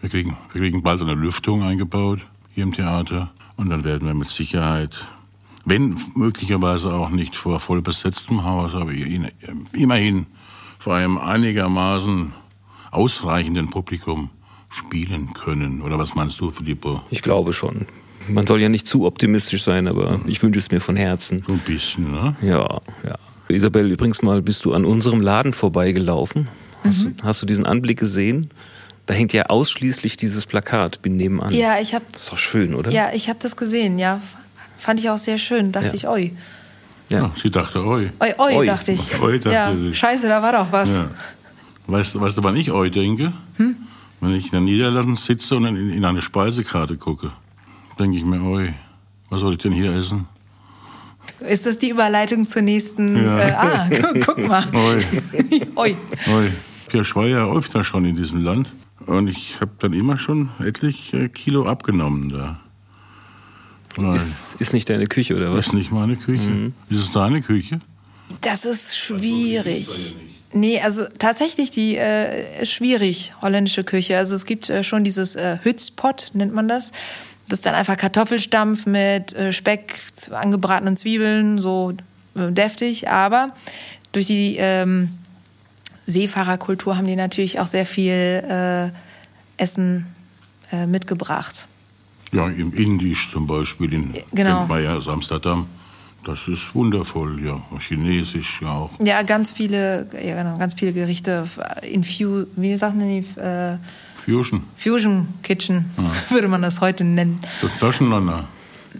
[0.00, 2.20] Wir kriegen, wir kriegen bald eine Lüftung eingebaut
[2.54, 3.28] hier im Theater.
[3.56, 5.06] Und dann werden wir mit Sicherheit,
[5.66, 8.92] wenn möglicherweise auch nicht vor vollbesetztem Haus, aber
[9.72, 10.24] immerhin
[10.78, 12.32] vor einem einigermaßen
[12.90, 14.30] ausreichenden Publikum
[14.70, 15.82] spielen können.
[15.82, 17.02] Oder was meinst du, Filippo?
[17.10, 17.86] Ich glaube schon.
[18.28, 21.42] Man soll ja nicht zu optimistisch sein, aber ich wünsche es mir von Herzen.
[21.46, 22.36] So ein bisschen, ne?
[22.42, 23.16] Ja, ja.
[23.48, 26.48] Isabel, übrigens mal bist du an unserem Laden vorbeigelaufen.
[26.84, 28.48] Hast, du, hast du diesen Anblick gesehen?
[29.06, 31.54] Da hängt ja ausschließlich dieses Plakat, bin nebenan.
[31.54, 32.90] Ja, ich habe Das ist doch schön, oder?
[32.90, 34.20] ja, ich habe das gesehen, ja.
[34.76, 35.72] Fand ich auch sehr schön.
[35.72, 35.94] Dachte Ja.
[35.94, 36.32] ich, oi.
[37.08, 37.18] Ja.
[37.18, 38.10] Ja, sie dachte, oi.
[38.20, 38.66] Oi, oi, Oi.
[38.66, 39.20] dachte ich.
[39.20, 39.94] Oi, dachte ja, sie.
[39.94, 40.92] scheiße, da war doch was.
[40.94, 41.06] Ja.
[41.86, 43.32] Weißt, du- weißt du, wann ich oi denke?
[44.20, 47.30] Wenn ich in der Niederlassung sitze und in, in eine Speisekarte gucke,
[47.98, 48.74] denke ich mir, oi,
[49.30, 50.26] was soll ich denn hier essen?
[51.40, 53.16] Ist das die Überleitung zur nächsten?
[53.24, 53.38] Ja.
[53.38, 54.64] Äh, ah, guck, guck mal.
[54.74, 55.02] Oi,
[55.76, 55.96] oi.
[56.30, 56.52] oi.
[56.92, 58.72] Ja, ich war ja öfter schon in diesem Land
[59.06, 62.60] und ich habe dann immer schon etlich äh, Kilo abgenommen da.
[64.00, 65.68] Weil, Ist, ist nicht deine Küche, oder was?
[65.68, 66.72] ist nicht meine Küche.
[66.90, 67.80] Ist es deine Küche?
[68.40, 70.16] Das ist schwierig.
[70.52, 74.16] Nee, also tatsächlich die äh, schwierig, holländische Küche.
[74.16, 76.92] Also es gibt äh, schon dieses äh, Hützpot, nennt man das.
[77.48, 81.92] Das ist dann einfach Kartoffelstampf mit äh, Speck, angebratenen Zwiebeln, so
[82.34, 83.08] äh, deftig.
[83.08, 83.54] Aber
[84.12, 85.10] durch die ähm,
[86.06, 88.90] Seefahrerkultur haben die natürlich auch sehr viel äh,
[89.62, 90.06] Essen
[90.72, 91.66] äh, mitgebracht.
[92.32, 94.58] Ja, im Indisch zum Beispiel, in Genau.
[94.58, 95.66] kennt man ja aus Amsterdam.
[96.24, 97.60] Das ist wundervoll, ja.
[97.78, 98.90] Chinesisch ja auch.
[99.02, 101.48] Ja, ganz viele, ja genau, ganz viele Gerichte
[101.82, 103.78] in Fu wie sagt man die, äh,
[104.18, 104.64] Fusion.
[104.76, 105.86] Fusion Kitchen
[106.28, 107.40] würde man das heute nennen.
[107.80, 108.44] Taschenlanner.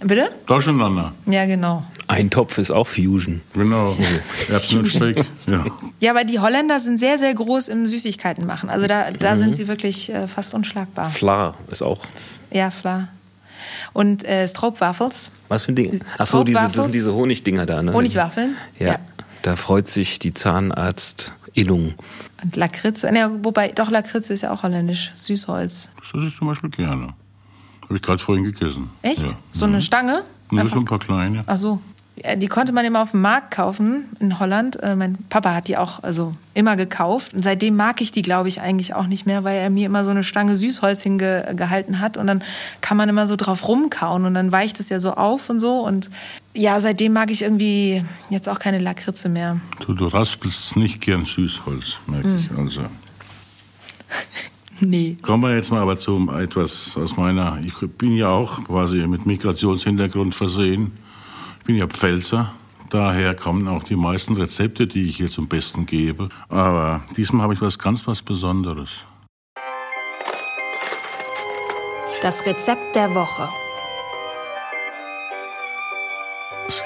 [0.01, 0.31] Bitte?
[0.47, 1.13] Taschenlanner.
[1.27, 1.85] Ja, genau.
[2.07, 3.43] Ein Topf ist auch Fusion.
[3.53, 3.95] Genau.
[4.49, 5.27] Erbsen und Speck.
[5.47, 5.67] Ja.
[6.01, 8.71] Ja, aber die Holländer sind sehr, sehr groß im Süßigkeiten machen.
[8.71, 11.11] Also da, da sind sie wirklich äh, fast unschlagbar.
[11.11, 12.01] Fla ist auch.
[12.51, 13.09] Ja, klar.
[13.93, 16.01] Und äh, Stroopwafels, Was für ein Ding?
[16.19, 17.93] Ach so, diese, das sind diese Honigdinger da, ne?
[17.93, 18.57] Honigwaffeln.
[18.79, 18.87] Ja.
[18.87, 18.99] Ja.
[19.43, 21.95] Da freut sich die Zahnarztinnung.
[22.43, 23.11] Und Lakritze.
[23.15, 25.13] Ja, wobei, doch, Lakritze ist ja auch holländisch.
[25.15, 25.91] Süßholz.
[25.99, 27.15] Das esse ich zum Beispiel gerne.
[27.85, 28.91] Habe ich gerade vorhin gegessen.
[29.03, 29.23] Echt?
[29.23, 29.31] Ja.
[29.51, 30.25] So eine Stange?
[30.51, 31.43] Nur so ein paar kleine.
[31.47, 31.81] Ach so.
[32.37, 34.83] Die konnte man immer auf dem Markt kaufen in Holland.
[34.83, 37.35] Äh, mein Papa hat die auch also immer gekauft.
[37.35, 40.05] Und seitdem mag ich die, glaube ich, eigentlich auch nicht mehr, weil er mir immer
[40.05, 42.17] so eine Stange Süßholz hingehalten hat.
[42.17, 42.43] Und dann
[42.81, 45.81] kann man immer so drauf rumkauen und dann weicht es ja so auf und so.
[45.81, 46.11] Und
[46.55, 49.61] ja, seitdem mag ich irgendwie jetzt auch keine Lakritze mehr.
[49.81, 52.51] Du, du raspelst nicht gern Süßholz, merke ich.
[52.51, 52.59] Hm.
[52.59, 52.83] Also.
[54.81, 55.17] Nee.
[55.23, 59.27] Kommen wir jetzt mal aber zu etwas aus meiner, ich bin ja auch quasi mit
[59.27, 60.93] Migrationshintergrund versehen.
[61.69, 62.55] Ich bin ja Pfälzer.
[62.89, 66.31] Daher kommen auch die meisten Rezepte, die ich hier zum Besten gebe.
[66.49, 68.89] Aber diesmal habe ich was ganz was Besonderes.
[72.23, 73.51] Das Rezept der Woche.
[76.67, 76.83] Es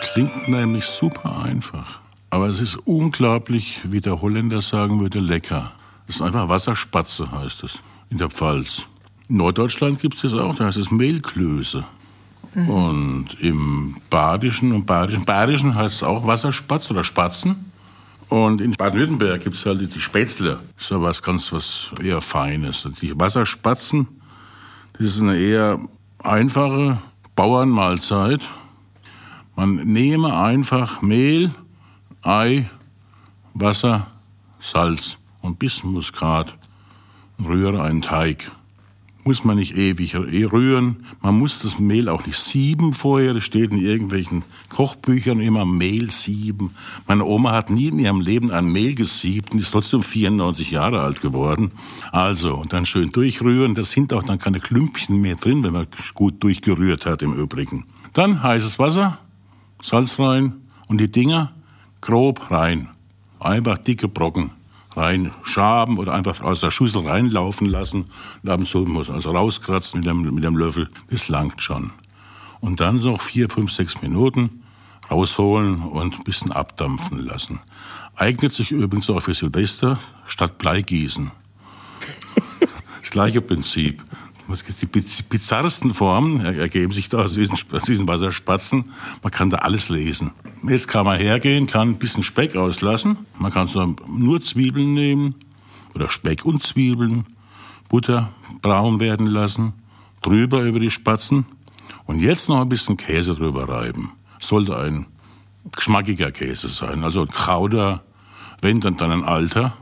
[0.00, 2.00] klingt nämlich super einfach.
[2.30, 5.70] Aber es ist unglaublich, wie der Holländer sagen würde, lecker.
[6.08, 7.78] Das ist einfach Wasserspatze, heißt es,
[8.10, 8.82] in der Pfalz.
[9.28, 11.84] In Norddeutschland gibt es das auch, da heißt es Mehlklöße.
[12.54, 12.70] Mhm.
[12.70, 17.72] Und im Badischen und Badischen, Badischen heißt es auch Wasserspatz oder Spatzen.
[18.28, 20.60] Und in Baden-Württemberg gibt es halt die Spätzle.
[20.74, 22.88] Das ist ja was ganz was eher Feines.
[23.00, 24.08] Die Wasserspatzen,
[24.94, 25.78] das ist eine eher
[26.18, 26.98] einfache
[27.36, 28.40] Bauernmahlzeit.
[29.54, 31.54] Man nehme einfach Mehl,
[32.22, 32.68] Ei,
[33.54, 34.08] Wasser,
[34.60, 36.54] Salz und Bismuskat
[37.38, 38.50] und rühre einen Teig.
[39.26, 41.04] Muss man nicht ewig rühren.
[41.20, 43.34] Man muss das Mehl auch nicht sieben vorher.
[43.34, 46.70] Das steht in irgendwelchen Kochbüchern immer Mehl sieben.
[47.08, 51.00] Meine Oma hat nie in ihrem Leben ein Mehl gesiebt und ist trotzdem 94 Jahre
[51.00, 51.72] alt geworden.
[52.12, 53.74] Also, und dann schön durchrühren.
[53.74, 57.84] Da sind auch dann keine Klümpchen mehr drin, wenn man gut durchgerührt hat im Übrigen.
[58.12, 59.18] Dann heißes Wasser,
[59.82, 60.52] Salz rein
[60.86, 61.50] und die Dinger
[62.00, 62.90] grob rein.
[63.40, 64.52] Einfach dicke Brocken
[64.96, 68.06] reinschaben oder einfach aus der Schüssel reinlaufen lassen.
[68.42, 70.88] Und ab und zu muss also rauskratzen mit dem, mit dem Löffel.
[71.10, 71.92] Das langt schon.
[72.60, 74.62] Und dann noch vier, fünf, sechs Minuten
[75.10, 77.60] rausholen und ein bisschen abdampfen lassen.
[78.16, 81.30] Eignet sich übrigens auch für Silvester statt Bleigießen.
[83.00, 84.02] Das gleiche Prinzip.
[84.48, 88.92] Die bizarrsten Formen ergeben sich da aus diesen, aus diesen Wasserspatzen.
[89.22, 90.30] Man kann da alles lesen.
[90.68, 93.18] Jetzt kann man hergehen, kann ein bisschen Speck auslassen.
[93.38, 95.34] Man kann so nur Zwiebeln nehmen
[95.94, 97.24] oder Speck und Zwiebeln,
[97.88, 98.30] Butter
[98.62, 99.72] braun werden lassen,
[100.22, 101.46] drüber über die Spatzen
[102.04, 104.12] und jetzt noch ein bisschen Käse drüber reiben.
[104.38, 105.06] Sollte ein
[105.72, 108.02] geschmackiger Käse sein, also ein Krauter,
[108.60, 109.74] wenn dann dann ein alter,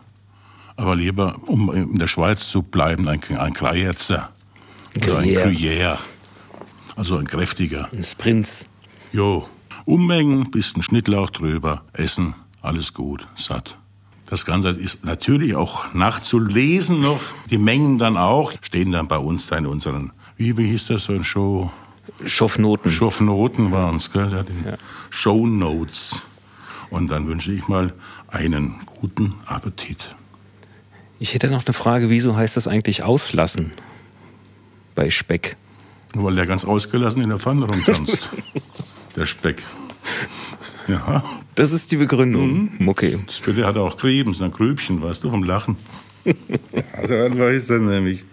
[0.77, 4.31] aber lieber, um in der Schweiz zu bleiben, ein, ein Kreierzer.
[5.01, 5.43] Gruyère.
[5.45, 5.99] Ein Gruyère.
[6.97, 7.89] Also ein kräftiger.
[7.93, 8.67] Ein Sprinz.
[9.13, 9.49] Jo.
[9.85, 13.77] Ummengen, bisschen Schnittlauch drüber, essen, alles gut, satt.
[14.27, 17.21] Das Ganze ist natürlich auch nachzulesen noch.
[17.51, 21.05] Die Mengen dann auch stehen dann bei uns da in unseren, wie, wie hieß das
[21.05, 21.71] so ein Show?
[22.25, 22.91] Schoffnoten.
[22.91, 24.31] Schoffnoten waren es, gell?
[24.33, 24.79] Ja, ja.
[25.11, 26.23] Show Notes.
[26.91, 27.93] Und dann wünsche ich mal
[28.29, 30.15] einen guten Appetit.
[31.19, 33.73] Ich hätte noch eine Frage, wieso heißt das eigentlich auslassen?
[34.95, 35.57] Bei Speck?
[36.15, 38.31] Weil der ganz ausgelassen in der Pfanne rumtanzt.
[39.17, 39.65] der Speck.
[40.87, 41.25] Ja.
[41.55, 42.71] Das ist die Begründung.
[42.79, 42.89] Mhm.
[42.89, 43.19] Okay.
[43.47, 45.77] Der hat auch Gräben, so ein Grübchen, weißt du, vom Lachen.
[46.93, 48.25] also einfach ist das nämlich.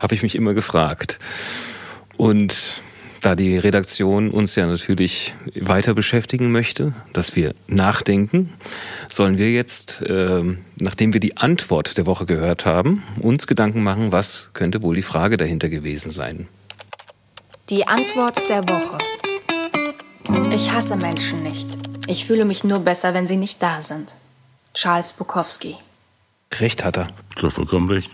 [0.00, 1.18] Habe ich mich immer gefragt.
[2.16, 2.79] Und
[3.20, 8.52] da die Redaktion uns ja natürlich weiter beschäftigen möchte, dass wir nachdenken,
[9.08, 10.42] sollen wir jetzt, äh,
[10.76, 15.02] nachdem wir die Antwort der Woche gehört haben, uns Gedanken machen, was könnte wohl die
[15.02, 16.48] Frage dahinter gewesen sein.
[17.68, 18.98] Die Antwort der Woche.
[20.52, 21.78] Ich hasse Menschen nicht.
[22.06, 24.16] Ich fühle mich nur besser, wenn sie nicht da sind.
[24.74, 25.76] Charles Bukowski.
[26.58, 27.06] Recht hat er.
[27.36, 28.10] Ich habe vollkommen recht.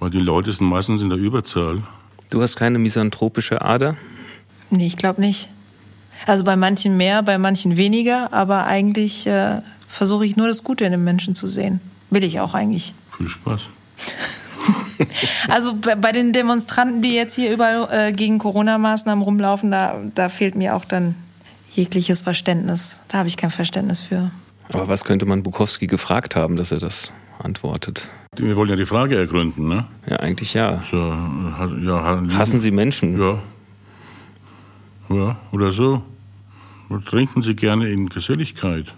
[0.00, 1.82] Weil die Leute sind meistens in der Überzahl.
[2.30, 3.96] Du hast keine misanthropische Ader?
[4.70, 5.48] Nee, ich glaube nicht.
[6.26, 10.84] Also bei manchen mehr, bei manchen weniger, aber eigentlich äh, versuche ich nur das Gute
[10.84, 11.80] in den Menschen zu sehen.
[12.10, 12.94] Will ich auch eigentlich.
[13.16, 13.62] Viel Spaß.
[15.48, 20.54] also bei den Demonstranten, die jetzt hier überall äh, gegen Corona-Maßnahmen rumlaufen, da, da fehlt
[20.54, 21.14] mir auch dann
[21.72, 23.00] jegliches Verständnis.
[23.08, 24.30] Da habe ich kein Verständnis für.
[24.72, 28.08] Aber was könnte man Bukowski gefragt haben, dass er das antwortet?
[28.36, 29.86] Wir wollen ja die Frage ergründen, ne?
[30.08, 30.82] Ja, eigentlich ja.
[30.90, 33.18] So, ja Hassen Sie Menschen?
[33.20, 33.38] Ja.
[35.08, 36.02] Ja, oder so.
[37.06, 38.94] Trinken Sie gerne in Geselligkeit?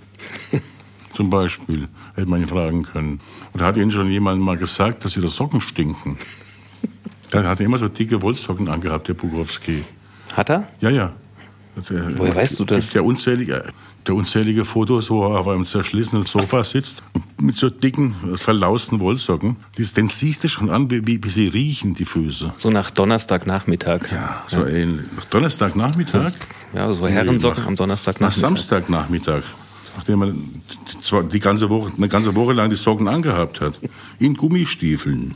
[1.14, 3.20] Zum Beispiel, hätte man ihn fragen können.
[3.54, 6.16] Oder hat Ihnen schon jemand mal gesagt, dass Ihre Socken stinken?
[7.32, 9.84] Der hat immer so dicke Wollsocken angehabt, der Bukowski.
[10.34, 10.68] Hat er?
[10.80, 11.12] Ja, ja.
[11.90, 12.92] Der, Woher weißt du das?
[12.92, 13.72] Ja unzählige,
[14.06, 17.02] der unzählige Fotos, wo er auf einem zerschlissenen Sofa sitzt,
[17.40, 19.56] mit so dicken, verlausten Wollsocken.
[19.96, 22.52] Den siehst du schon an, wie, wie, sie riechen, die Füße.
[22.56, 24.10] So nach Donnerstagnachmittag.
[24.10, 25.06] Ja, so ähnlich.
[25.30, 26.32] Donnerstagnachmittag?
[26.74, 28.40] Ja, so Herrensocken nach- am Nach Donnerstagnachmittag.
[28.48, 29.42] Samstagnachmittag.
[29.96, 30.50] Nachdem
[31.00, 33.78] zwar die ganze Woche, eine ganze Woche lang die Socken angehabt hat.
[34.18, 35.34] In Gummistiefeln.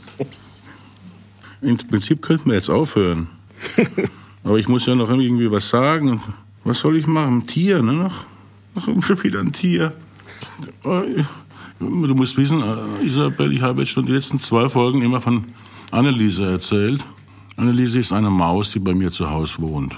[1.61, 3.27] Im Prinzip könnten wir jetzt aufhören.
[4.43, 6.21] Aber ich muss ja noch irgendwie was sagen.
[6.63, 7.37] Was soll ich machen?
[7.39, 7.93] Ein Tier, ne?
[7.93, 8.25] Noch,
[8.75, 9.93] noch schon wieder ein Tier.
[10.83, 11.23] Äh,
[11.79, 15.45] Du musst wissen, äh, Isabel, ich habe jetzt schon die letzten zwei Folgen immer von
[15.91, 17.03] Anneliese erzählt.
[17.57, 19.93] Anneliese ist eine Maus, die bei mir zu Hause wohnt.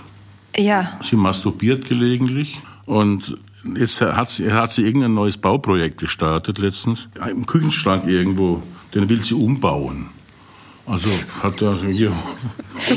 [0.58, 3.38] Ja, Sie masturbiert gelegentlich und
[3.76, 7.08] jetzt hat sie, hat sie irgendein neues Bauprojekt gestartet letztens.
[7.30, 10.08] Im Küchenschrank irgendwo, den will sie umbauen.
[10.86, 11.10] Also
[11.42, 12.12] hat er hier,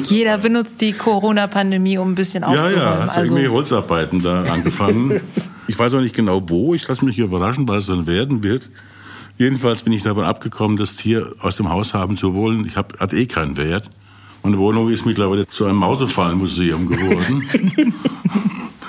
[0.02, 2.78] jeder benutzt die Corona-Pandemie, um ein bisschen ja, aufzuräumen.
[2.78, 5.20] ja, hat also, irgendwie Holzarbeiten da angefangen.
[5.68, 8.42] ich weiß auch nicht genau wo, ich lasse mich hier überraschen, was es dann werden
[8.42, 8.68] wird.
[9.38, 12.66] Jedenfalls bin ich davon abgekommen, das Tier aus dem Haus haben zu wollen.
[12.66, 13.88] Ich hab, hat eh keinen Wert.
[14.42, 17.44] Meine Wohnung ist mittlerweile zu einem Mausefallenmuseum geworden.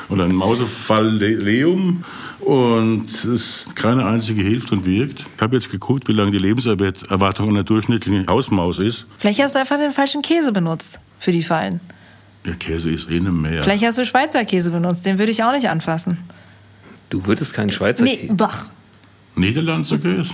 [0.10, 2.04] Oder ein Mausefalleum.
[2.50, 5.24] Und es keine einzige hilft und wirkt.
[5.36, 9.06] Ich habe jetzt geguckt, wie lange die Lebenserwartung einer durchschnittlichen Hausmaus ist.
[9.20, 11.80] Vielleicht hast du einfach den falschen Käse benutzt für die Fallen.
[12.46, 13.62] Der Käse ist eh nicht mehr.
[13.62, 16.18] Vielleicht hast du Schweizer Käse benutzt, den würde ich auch nicht anfassen.
[17.12, 18.34] Du würdest keinen Schweizer Nee, Käse.
[18.34, 18.66] bach.
[19.36, 20.30] Niederlandser Käse?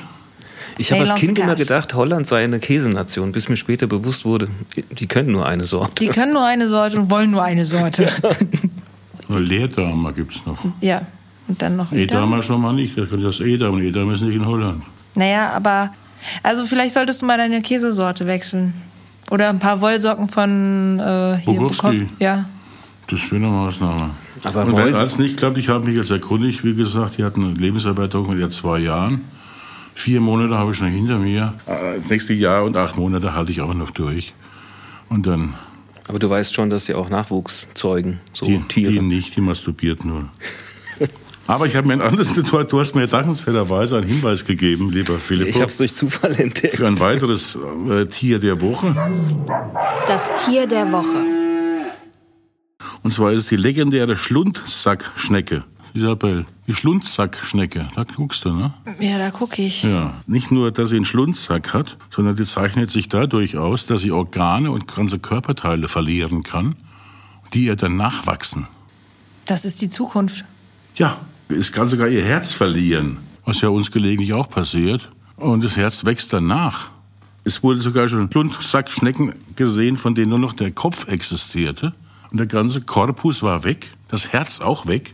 [0.78, 4.48] Ich habe als Kind immer gedacht, Holland sei eine Käsenation, bis mir später bewusst wurde,
[4.92, 5.96] die können nur eine Sorte.
[6.06, 8.10] Die können nur eine Sorte und wollen nur eine Sorte.
[9.28, 10.60] Nur Leerdamer gibt's noch.
[10.82, 11.02] ja.
[11.48, 12.02] Und dann noch wieder.
[12.02, 12.98] Edamer schon mal nicht.
[12.98, 14.84] Das ist Edam und Edam ist nicht in Holland.
[15.16, 15.94] Naja, aber
[16.44, 18.74] also vielleicht solltest du mal deine Käsesorte wechseln.
[19.32, 22.12] Oder ein paar Wollsocken von äh, hier bekommen.
[22.20, 22.46] Ja.
[23.08, 24.10] Das wäre eine Maßnahme.
[24.44, 27.44] Aber und wenn es nicht klappt, ich habe mich jetzt erkundigt, wie gesagt, die hatten
[27.44, 29.22] eine Lebenserwartung von ja zwei Jahren.
[29.96, 31.54] Vier Monate habe ich schon hinter mir.
[31.68, 34.34] Äh, Das nächste Jahr und acht Monate halte ich auch noch durch.
[35.10, 35.54] Und dann
[36.08, 38.92] Aber du weißt schon, dass sie auch Nachwuchs zeugen, so die, Tiere.
[38.92, 40.30] die nicht, die masturbiert nur.
[41.48, 45.20] Aber ich habe mir ein anderes, du, du hast mir dankenswerterweise einen Hinweis gegeben, lieber
[45.20, 45.48] Philipp.
[45.48, 46.78] ich habe es durch Zufall entdeckt.
[46.78, 47.58] für ein weiteres
[47.90, 48.96] äh, Tier der Woche.
[50.08, 51.24] Das Tier der Woche.
[53.04, 55.64] Und zwar ist es die legendäre Schlundsackschnecke.
[55.94, 58.74] Isabel, die Schlundsackschnecke, da guckst du, ne?
[59.00, 59.84] Ja, da gucke ich.
[59.84, 60.14] Ja.
[60.28, 64.12] Nicht nur, dass sie einen Schlundsack hat, sondern die zeichnet sich dadurch aus, dass sie
[64.12, 66.76] Organe und ganze Körperteile verlieren kann,
[67.54, 68.68] die ihr dann nachwachsen.
[69.46, 70.44] Das ist die Zukunft.
[70.96, 71.18] Ja,
[71.50, 75.10] es kann sogar ihr Herz verlieren, was ja uns gelegentlich auch passiert.
[75.38, 76.90] Und das Herz wächst dann nach.
[77.44, 81.94] Es wurde sogar schon Schlundsackschnecken gesehen, von denen nur noch der Kopf existierte.
[82.32, 85.14] Und der ganze Korpus war weg, das Herz auch weg.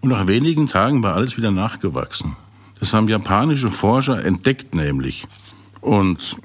[0.00, 2.36] Und nach wenigen Tagen war alles wieder nachgewachsen.
[2.80, 5.26] Das haben japanische Forscher entdeckt nämlich.
[5.80, 6.36] Und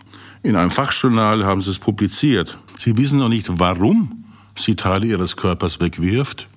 [0.44, 2.58] in einem Fachjournal haben sie es publiziert.
[2.78, 6.48] Sie wissen noch nicht, warum sie Teile ihres Körpers wegwirft.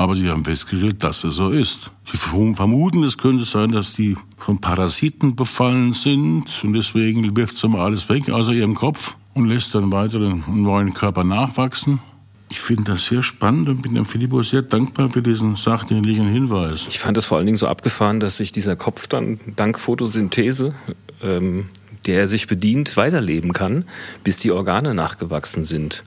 [0.00, 1.90] Aber sie haben festgestellt, dass es so ist.
[2.10, 7.68] Sie vermuten, es könnte sein, dass die von Parasiten befallen sind und deswegen wirft sie
[7.68, 12.00] mal alles weg außer ihrem Kopf und lässt dann weiteren neuen Körper nachwachsen.
[12.48, 16.86] Ich finde das sehr spannend und bin dem Filippo sehr dankbar für diesen sachdienlichen Hinweis.
[16.88, 20.74] Ich fand es vor allen Dingen so abgefahren, dass sich dieser Kopf dann dank Photosynthese,
[21.22, 21.66] ähm,
[22.06, 23.84] der er sich bedient, weiterleben kann,
[24.24, 26.04] bis die Organe nachgewachsen sind.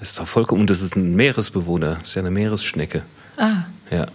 [0.00, 3.02] Das ist doch vollkommen, und das ist ein Meeresbewohner, das ist ja eine Meeresschnecke.
[3.36, 3.62] Ah.
[3.90, 4.06] Ja.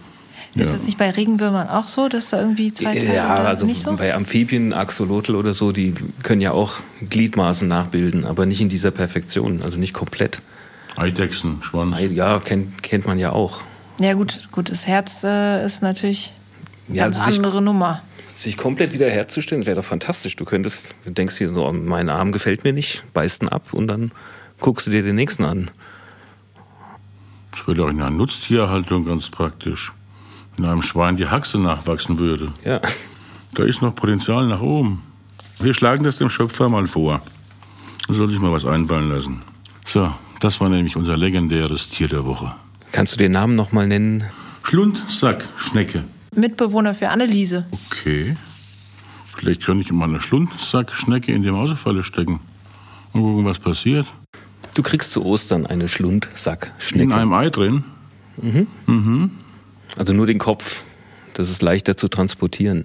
[0.54, 3.82] Ist es nicht bei Regenwürmern auch so, dass da irgendwie zwei Teile Ja, also nicht
[3.82, 3.94] so?
[3.94, 6.74] bei Amphibien, Axolotl oder so, die können ja auch
[7.08, 10.40] Gliedmaßen nachbilden, aber nicht in dieser Perfektion, also nicht komplett.
[10.96, 12.00] Eidechsen, Schwanz.
[12.10, 13.60] Ja, kennt, kennt man ja auch.
[14.00, 16.32] Ja gut, gut, das Herz äh, ist natürlich
[16.88, 18.02] eine Ja, ganz also sich- andere Nummer.
[18.34, 20.36] Sich komplett wieder herzustellen, wäre doch fantastisch.
[20.36, 23.88] Du könntest, du denkst dir so, mein Arm gefällt mir nicht, beißt ihn ab und
[23.88, 24.10] dann
[24.60, 25.70] guckst du dir den nächsten an.
[27.56, 29.92] Das wäre doch in einer Nutztierhaltung ganz praktisch.
[30.56, 32.52] Wenn einem Schwein die Haxe nachwachsen würde.
[32.64, 32.80] Ja.
[33.54, 35.02] Da ist noch Potenzial nach oben.
[35.58, 37.22] Wir schlagen das dem Schöpfer mal vor.
[38.08, 39.40] Da soll sich mal was einfallen lassen.
[39.86, 42.54] So, das war nämlich unser legendäres Tier der Woche.
[42.92, 44.24] Kannst du den Namen nochmal nennen?
[44.64, 46.04] Schlundsackschnecke.
[46.34, 47.66] Mitbewohner für Anneliese.
[47.90, 48.36] Okay.
[49.34, 52.40] Vielleicht könnte ich mal eine Schlundsackschnecke in die Mausefalle stecken.
[53.12, 54.06] Und gucken, was passiert.
[54.76, 57.14] Du kriegst zu Ostern eine In Schlundsackschnecke.
[57.14, 57.84] einem Ei drin.
[59.96, 60.84] Also nur den Kopf.
[61.34, 62.84] Das ist leichter zu transportieren.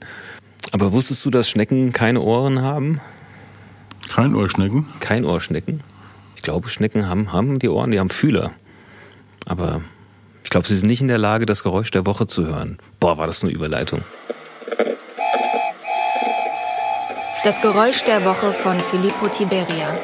[0.72, 3.00] Aber wusstest du, dass Schnecken keine Ohren haben?
[4.10, 4.90] Kein Ohrschnecken.
[5.00, 5.82] Kein Ohrschnecken.
[6.36, 8.52] Ich glaube, Schnecken haben, haben die Ohren, die haben Fühler.
[9.46, 9.82] Aber
[10.52, 12.78] glaube, Sie sind nicht in der Lage, das Geräusch der Woche zu hören.
[13.00, 14.04] Boah, war das eine Überleitung.
[17.44, 19.98] Das Geräusch der Woche von Filippo Tiberia.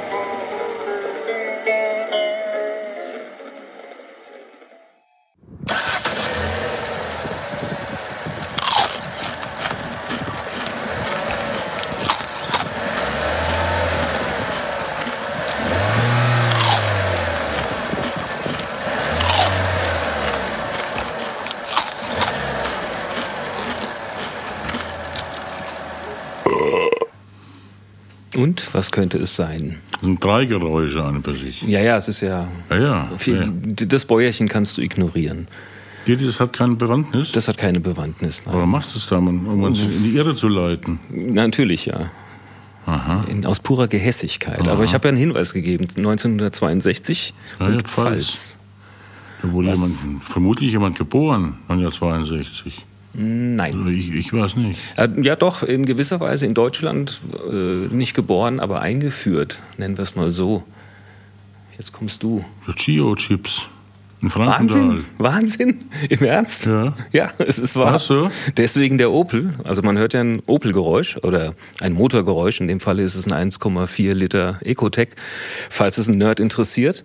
[28.38, 29.80] Und was könnte es sein?
[29.92, 31.64] Das sind drei Geräusche an und für sich.
[31.64, 32.48] Ja, ja, es ist ja.
[32.70, 33.12] Ja, ja.
[33.18, 33.86] viel, ja.
[33.88, 35.48] Das Bäuerchen kannst du ignorieren.
[36.06, 37.34] Das hat keine Bewandtnis?
[37.34, 38.44] Das hat keine Bewandtnis.
[38.46, 38.56] Nein.
[38.56, 41.00] Warum machst du es da, um uns in die Irre zu leiten?
[41.10, 42.12] Natürlich, ja.
[42.86, 43.26] Aha.
[43.28, 44.66] In, aus purer Gehässigkeit.
[44.70, 45.84] Aber ich habe ja einen Hinweis gegeben.
[45.98, 48.14] 1962 Ja, und Pfalz.
[48.16, 48.58] Pfalz.
[49.42, 52.86] Da wurde jemand, vermutlich jemand geboren, 1962.
[53.14, 53.74] Nein.
[53.76, 54.80] Also ich, ich weiß nicht.
[54.96, 57.54] Äh, Ja, doch, in gewisser Weise in Deutschland äh,
[57.94, 59.60] nicht geboren, aber eingeführt.
[59.78, 60.64] Nennen wir es mal so.
[61.78, 62.44] Jetzt kommst du.
[62.66, 63.70] So Chio-Chips
[64.22, 64.80] in Frankenthal.
[64.80, 66.66] Wahnsinn, Wahnsinn, im Ernst?
[66.66, 66.96] Ja.
[67.12, 67.94] Ja, es ist wahr.
[67.96, 68.30] Ach so.
[68.56, 69.54] Deswegen der Opel.
[69.64, 72.60] Also man hört ja ein Opel-Geräusch oder ein Motorgeräusch.
[72.60, 75.16] In dem Falle ist es ein 1,4 Liter Ecotec,
[75.70, 77.04] falls es ein Nerd interessiert.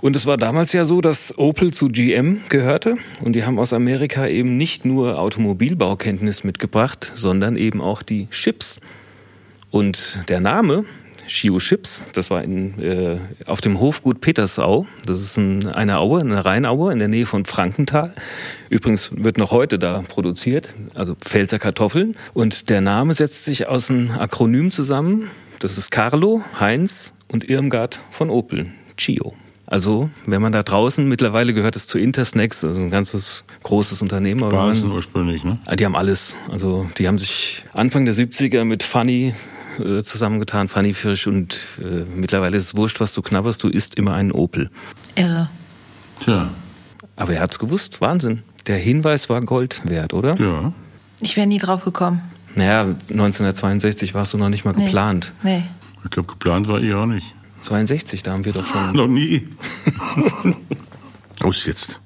[0.00, 3.72] Und es war damals ja so, dass Opel zu GM gehörte und die haben aus
[3.72, 8.80] Amerika eben nicht nur Automobilbaukenntnis mitgebracht, sondern eben auch die Chips.
[9.70, 10.84] Und der Name
[11.32, 13.16] Shio Chips, das war in, äh,
[13.46, 14.86] auf dem Hofgut Petersau.
[15.06, 18.12] Das ist ein, eine Aue, eine Rheinaue in der Nähe von Frankenthal.
[18.68, 22.16] Übrigens wird noch heute da produziert, also Pfälzer Kartoffeln.
[22.34, 25.30] Und der Name setzt sich aus einem Akronym zusammen.
[25.58, 28.66] Das ist Carlo, Heinz und Irmgard von Opel,
[28.98, 29.32] Chio.
[29.64, 34.50] Also, wenn man da draußen, mittlerweile gehört es zu Intersnacks, also ein ganzes großes Unternehmen.
[34.50, 35.58] Basen ursprünglich, ne?
[35.64, 36.36] Ah, Die haben alles.
[36.50, 39.32] Also die haben sich Anfang der 70er mit Funny
[39.78, 43.96] äh, zusammengetan, Funny Fisch und äh, mittlerweile ist es wurscht, was du knabberst, du isst
[43.96, 44.70] immer einen Opel.
[45.14, 45.48] Irre.
[46.20, 46.50] Tja,
[47.16, 48.42] Aber er hat's gewusst, Wahnsinn.
[48.66, 50.38] Der Hinweis war Gold wert, oder?
[50.40, 50.72] ja.
[51.20, 52.20] Ich wäre nie drauf gekommen.
[52.56, 54.84] Naja, 1962 warst du noch nicht mal Nee.
[54.86, 55.32] geplant.
[55.42, 55.62] Nee.
[56.04, 57.34] Ich glaube, geplant war ich auch nicht.
[57.60, 58.92] 62, da haben wir doch schon.
[58.92, 59.46] Noch nie.
[61.42, 62.00] Aus jetzt.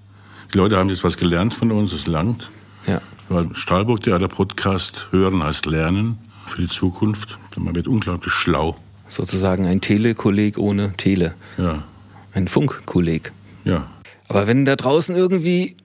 [0.52, 2.50] Die Leute haben jetzt was gelernt von uns, es langt.
[2.86, 3.00] Ja.
[3.28, 7.38] Weil Stahlburg Theater Podcast hören heißt lernen für die Zukunft.
[7.56, 8.76] Man wird unglaublich schlau.
[9.08, 11.34] Sozusagen ein Telekolleg ohne Tele.
[11.58, 11.84] Ja,
[12.32, 13.32] Ein Funkkolleg.
[13.64, 13.86] ja.
[14.28, 15.76] Aber wenn da draußen irgendwie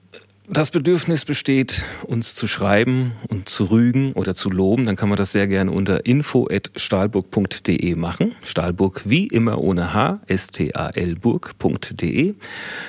[0.48, 5.16] das Bedürfnis besteht, uns zu schreiben und zu rügen oder zu loben, dann kann man
[5.16, 8.34] das sehr gerne unter info.stahlburg.de machen.
[8.44, 12.34] Stahlburg wie immer ohne H, S-T-A-L Burg.de.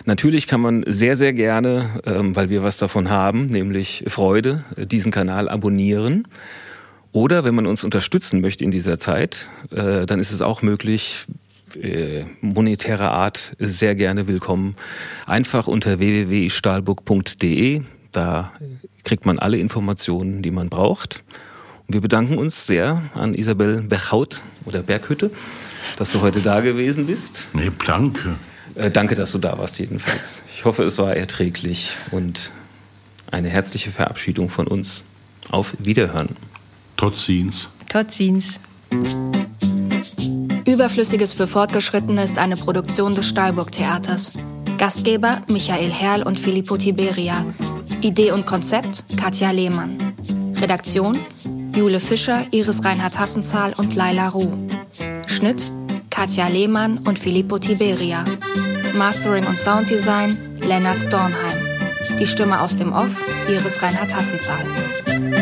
[0.06, 5.12] Natürlich kann man sehr, sehr gerne, ähm, weil wir was davon haben, nämlich Freude, diesen
[5.12, 6.28] Kanal abonnieren.
[7.14, 11.28] Oder wenn man uns unterstützen möchte in dieser Zeit, äh, dann ist es auch möglich,
[11.80, 14.76] äh, monetärer Art sehr gerne willkommen.
[15.28, 17.82] Einfach unter www.stahlburg.de.
[18.12, 18.52] Da
[19.04, 21.24] kriegt man alle Informationen, die man braucht.
[21.88, 25.30] Und wir bedanken uns sehr an Isabel Berghaut oder Berghütte,
[25.98, 27.46] dass du heute da gewesen bist.
[27.54, 28.38] Nee, danke.
[28.74, 30.42] Äh, danke, dass du da warst jedenfalls.
[30.52, 32.52] Ich hoffe, es war erträglich und
[33.30, 35.04] eine herzliche Verabschiedung von uns.
[35.50, 36.30] Auf Wiederhören.
[37.04, 37.68] Totzins.
[37.90, 38.62] Totzins.
[40.66, 44.32] Überflüssiges für Fortgeschrittene ist eine Produktion des Stahlburg Theaters.
[44.78, 47.44] Gastgeber Michael Herrl und Filippo Tiberia.
[48.00, 49.98] Idee und Konzept Katja Lehmann.
[50.62, 51.20] Redaktion
[51.76, 54.54] Jule Fischer, Iris Reinhard Hassenzahl und Laila Ruh.
[55.28, 55.70] Schnitt
[56.10, 58.24] Katja Lehmann und Filippo Tiberia.
[58.96, 61.58] Mastering und Sounddesign Lennart Dornheim.
[62.18, 65.33] Die Stimme aus dem Off Iris Reinhard Hassenzahl.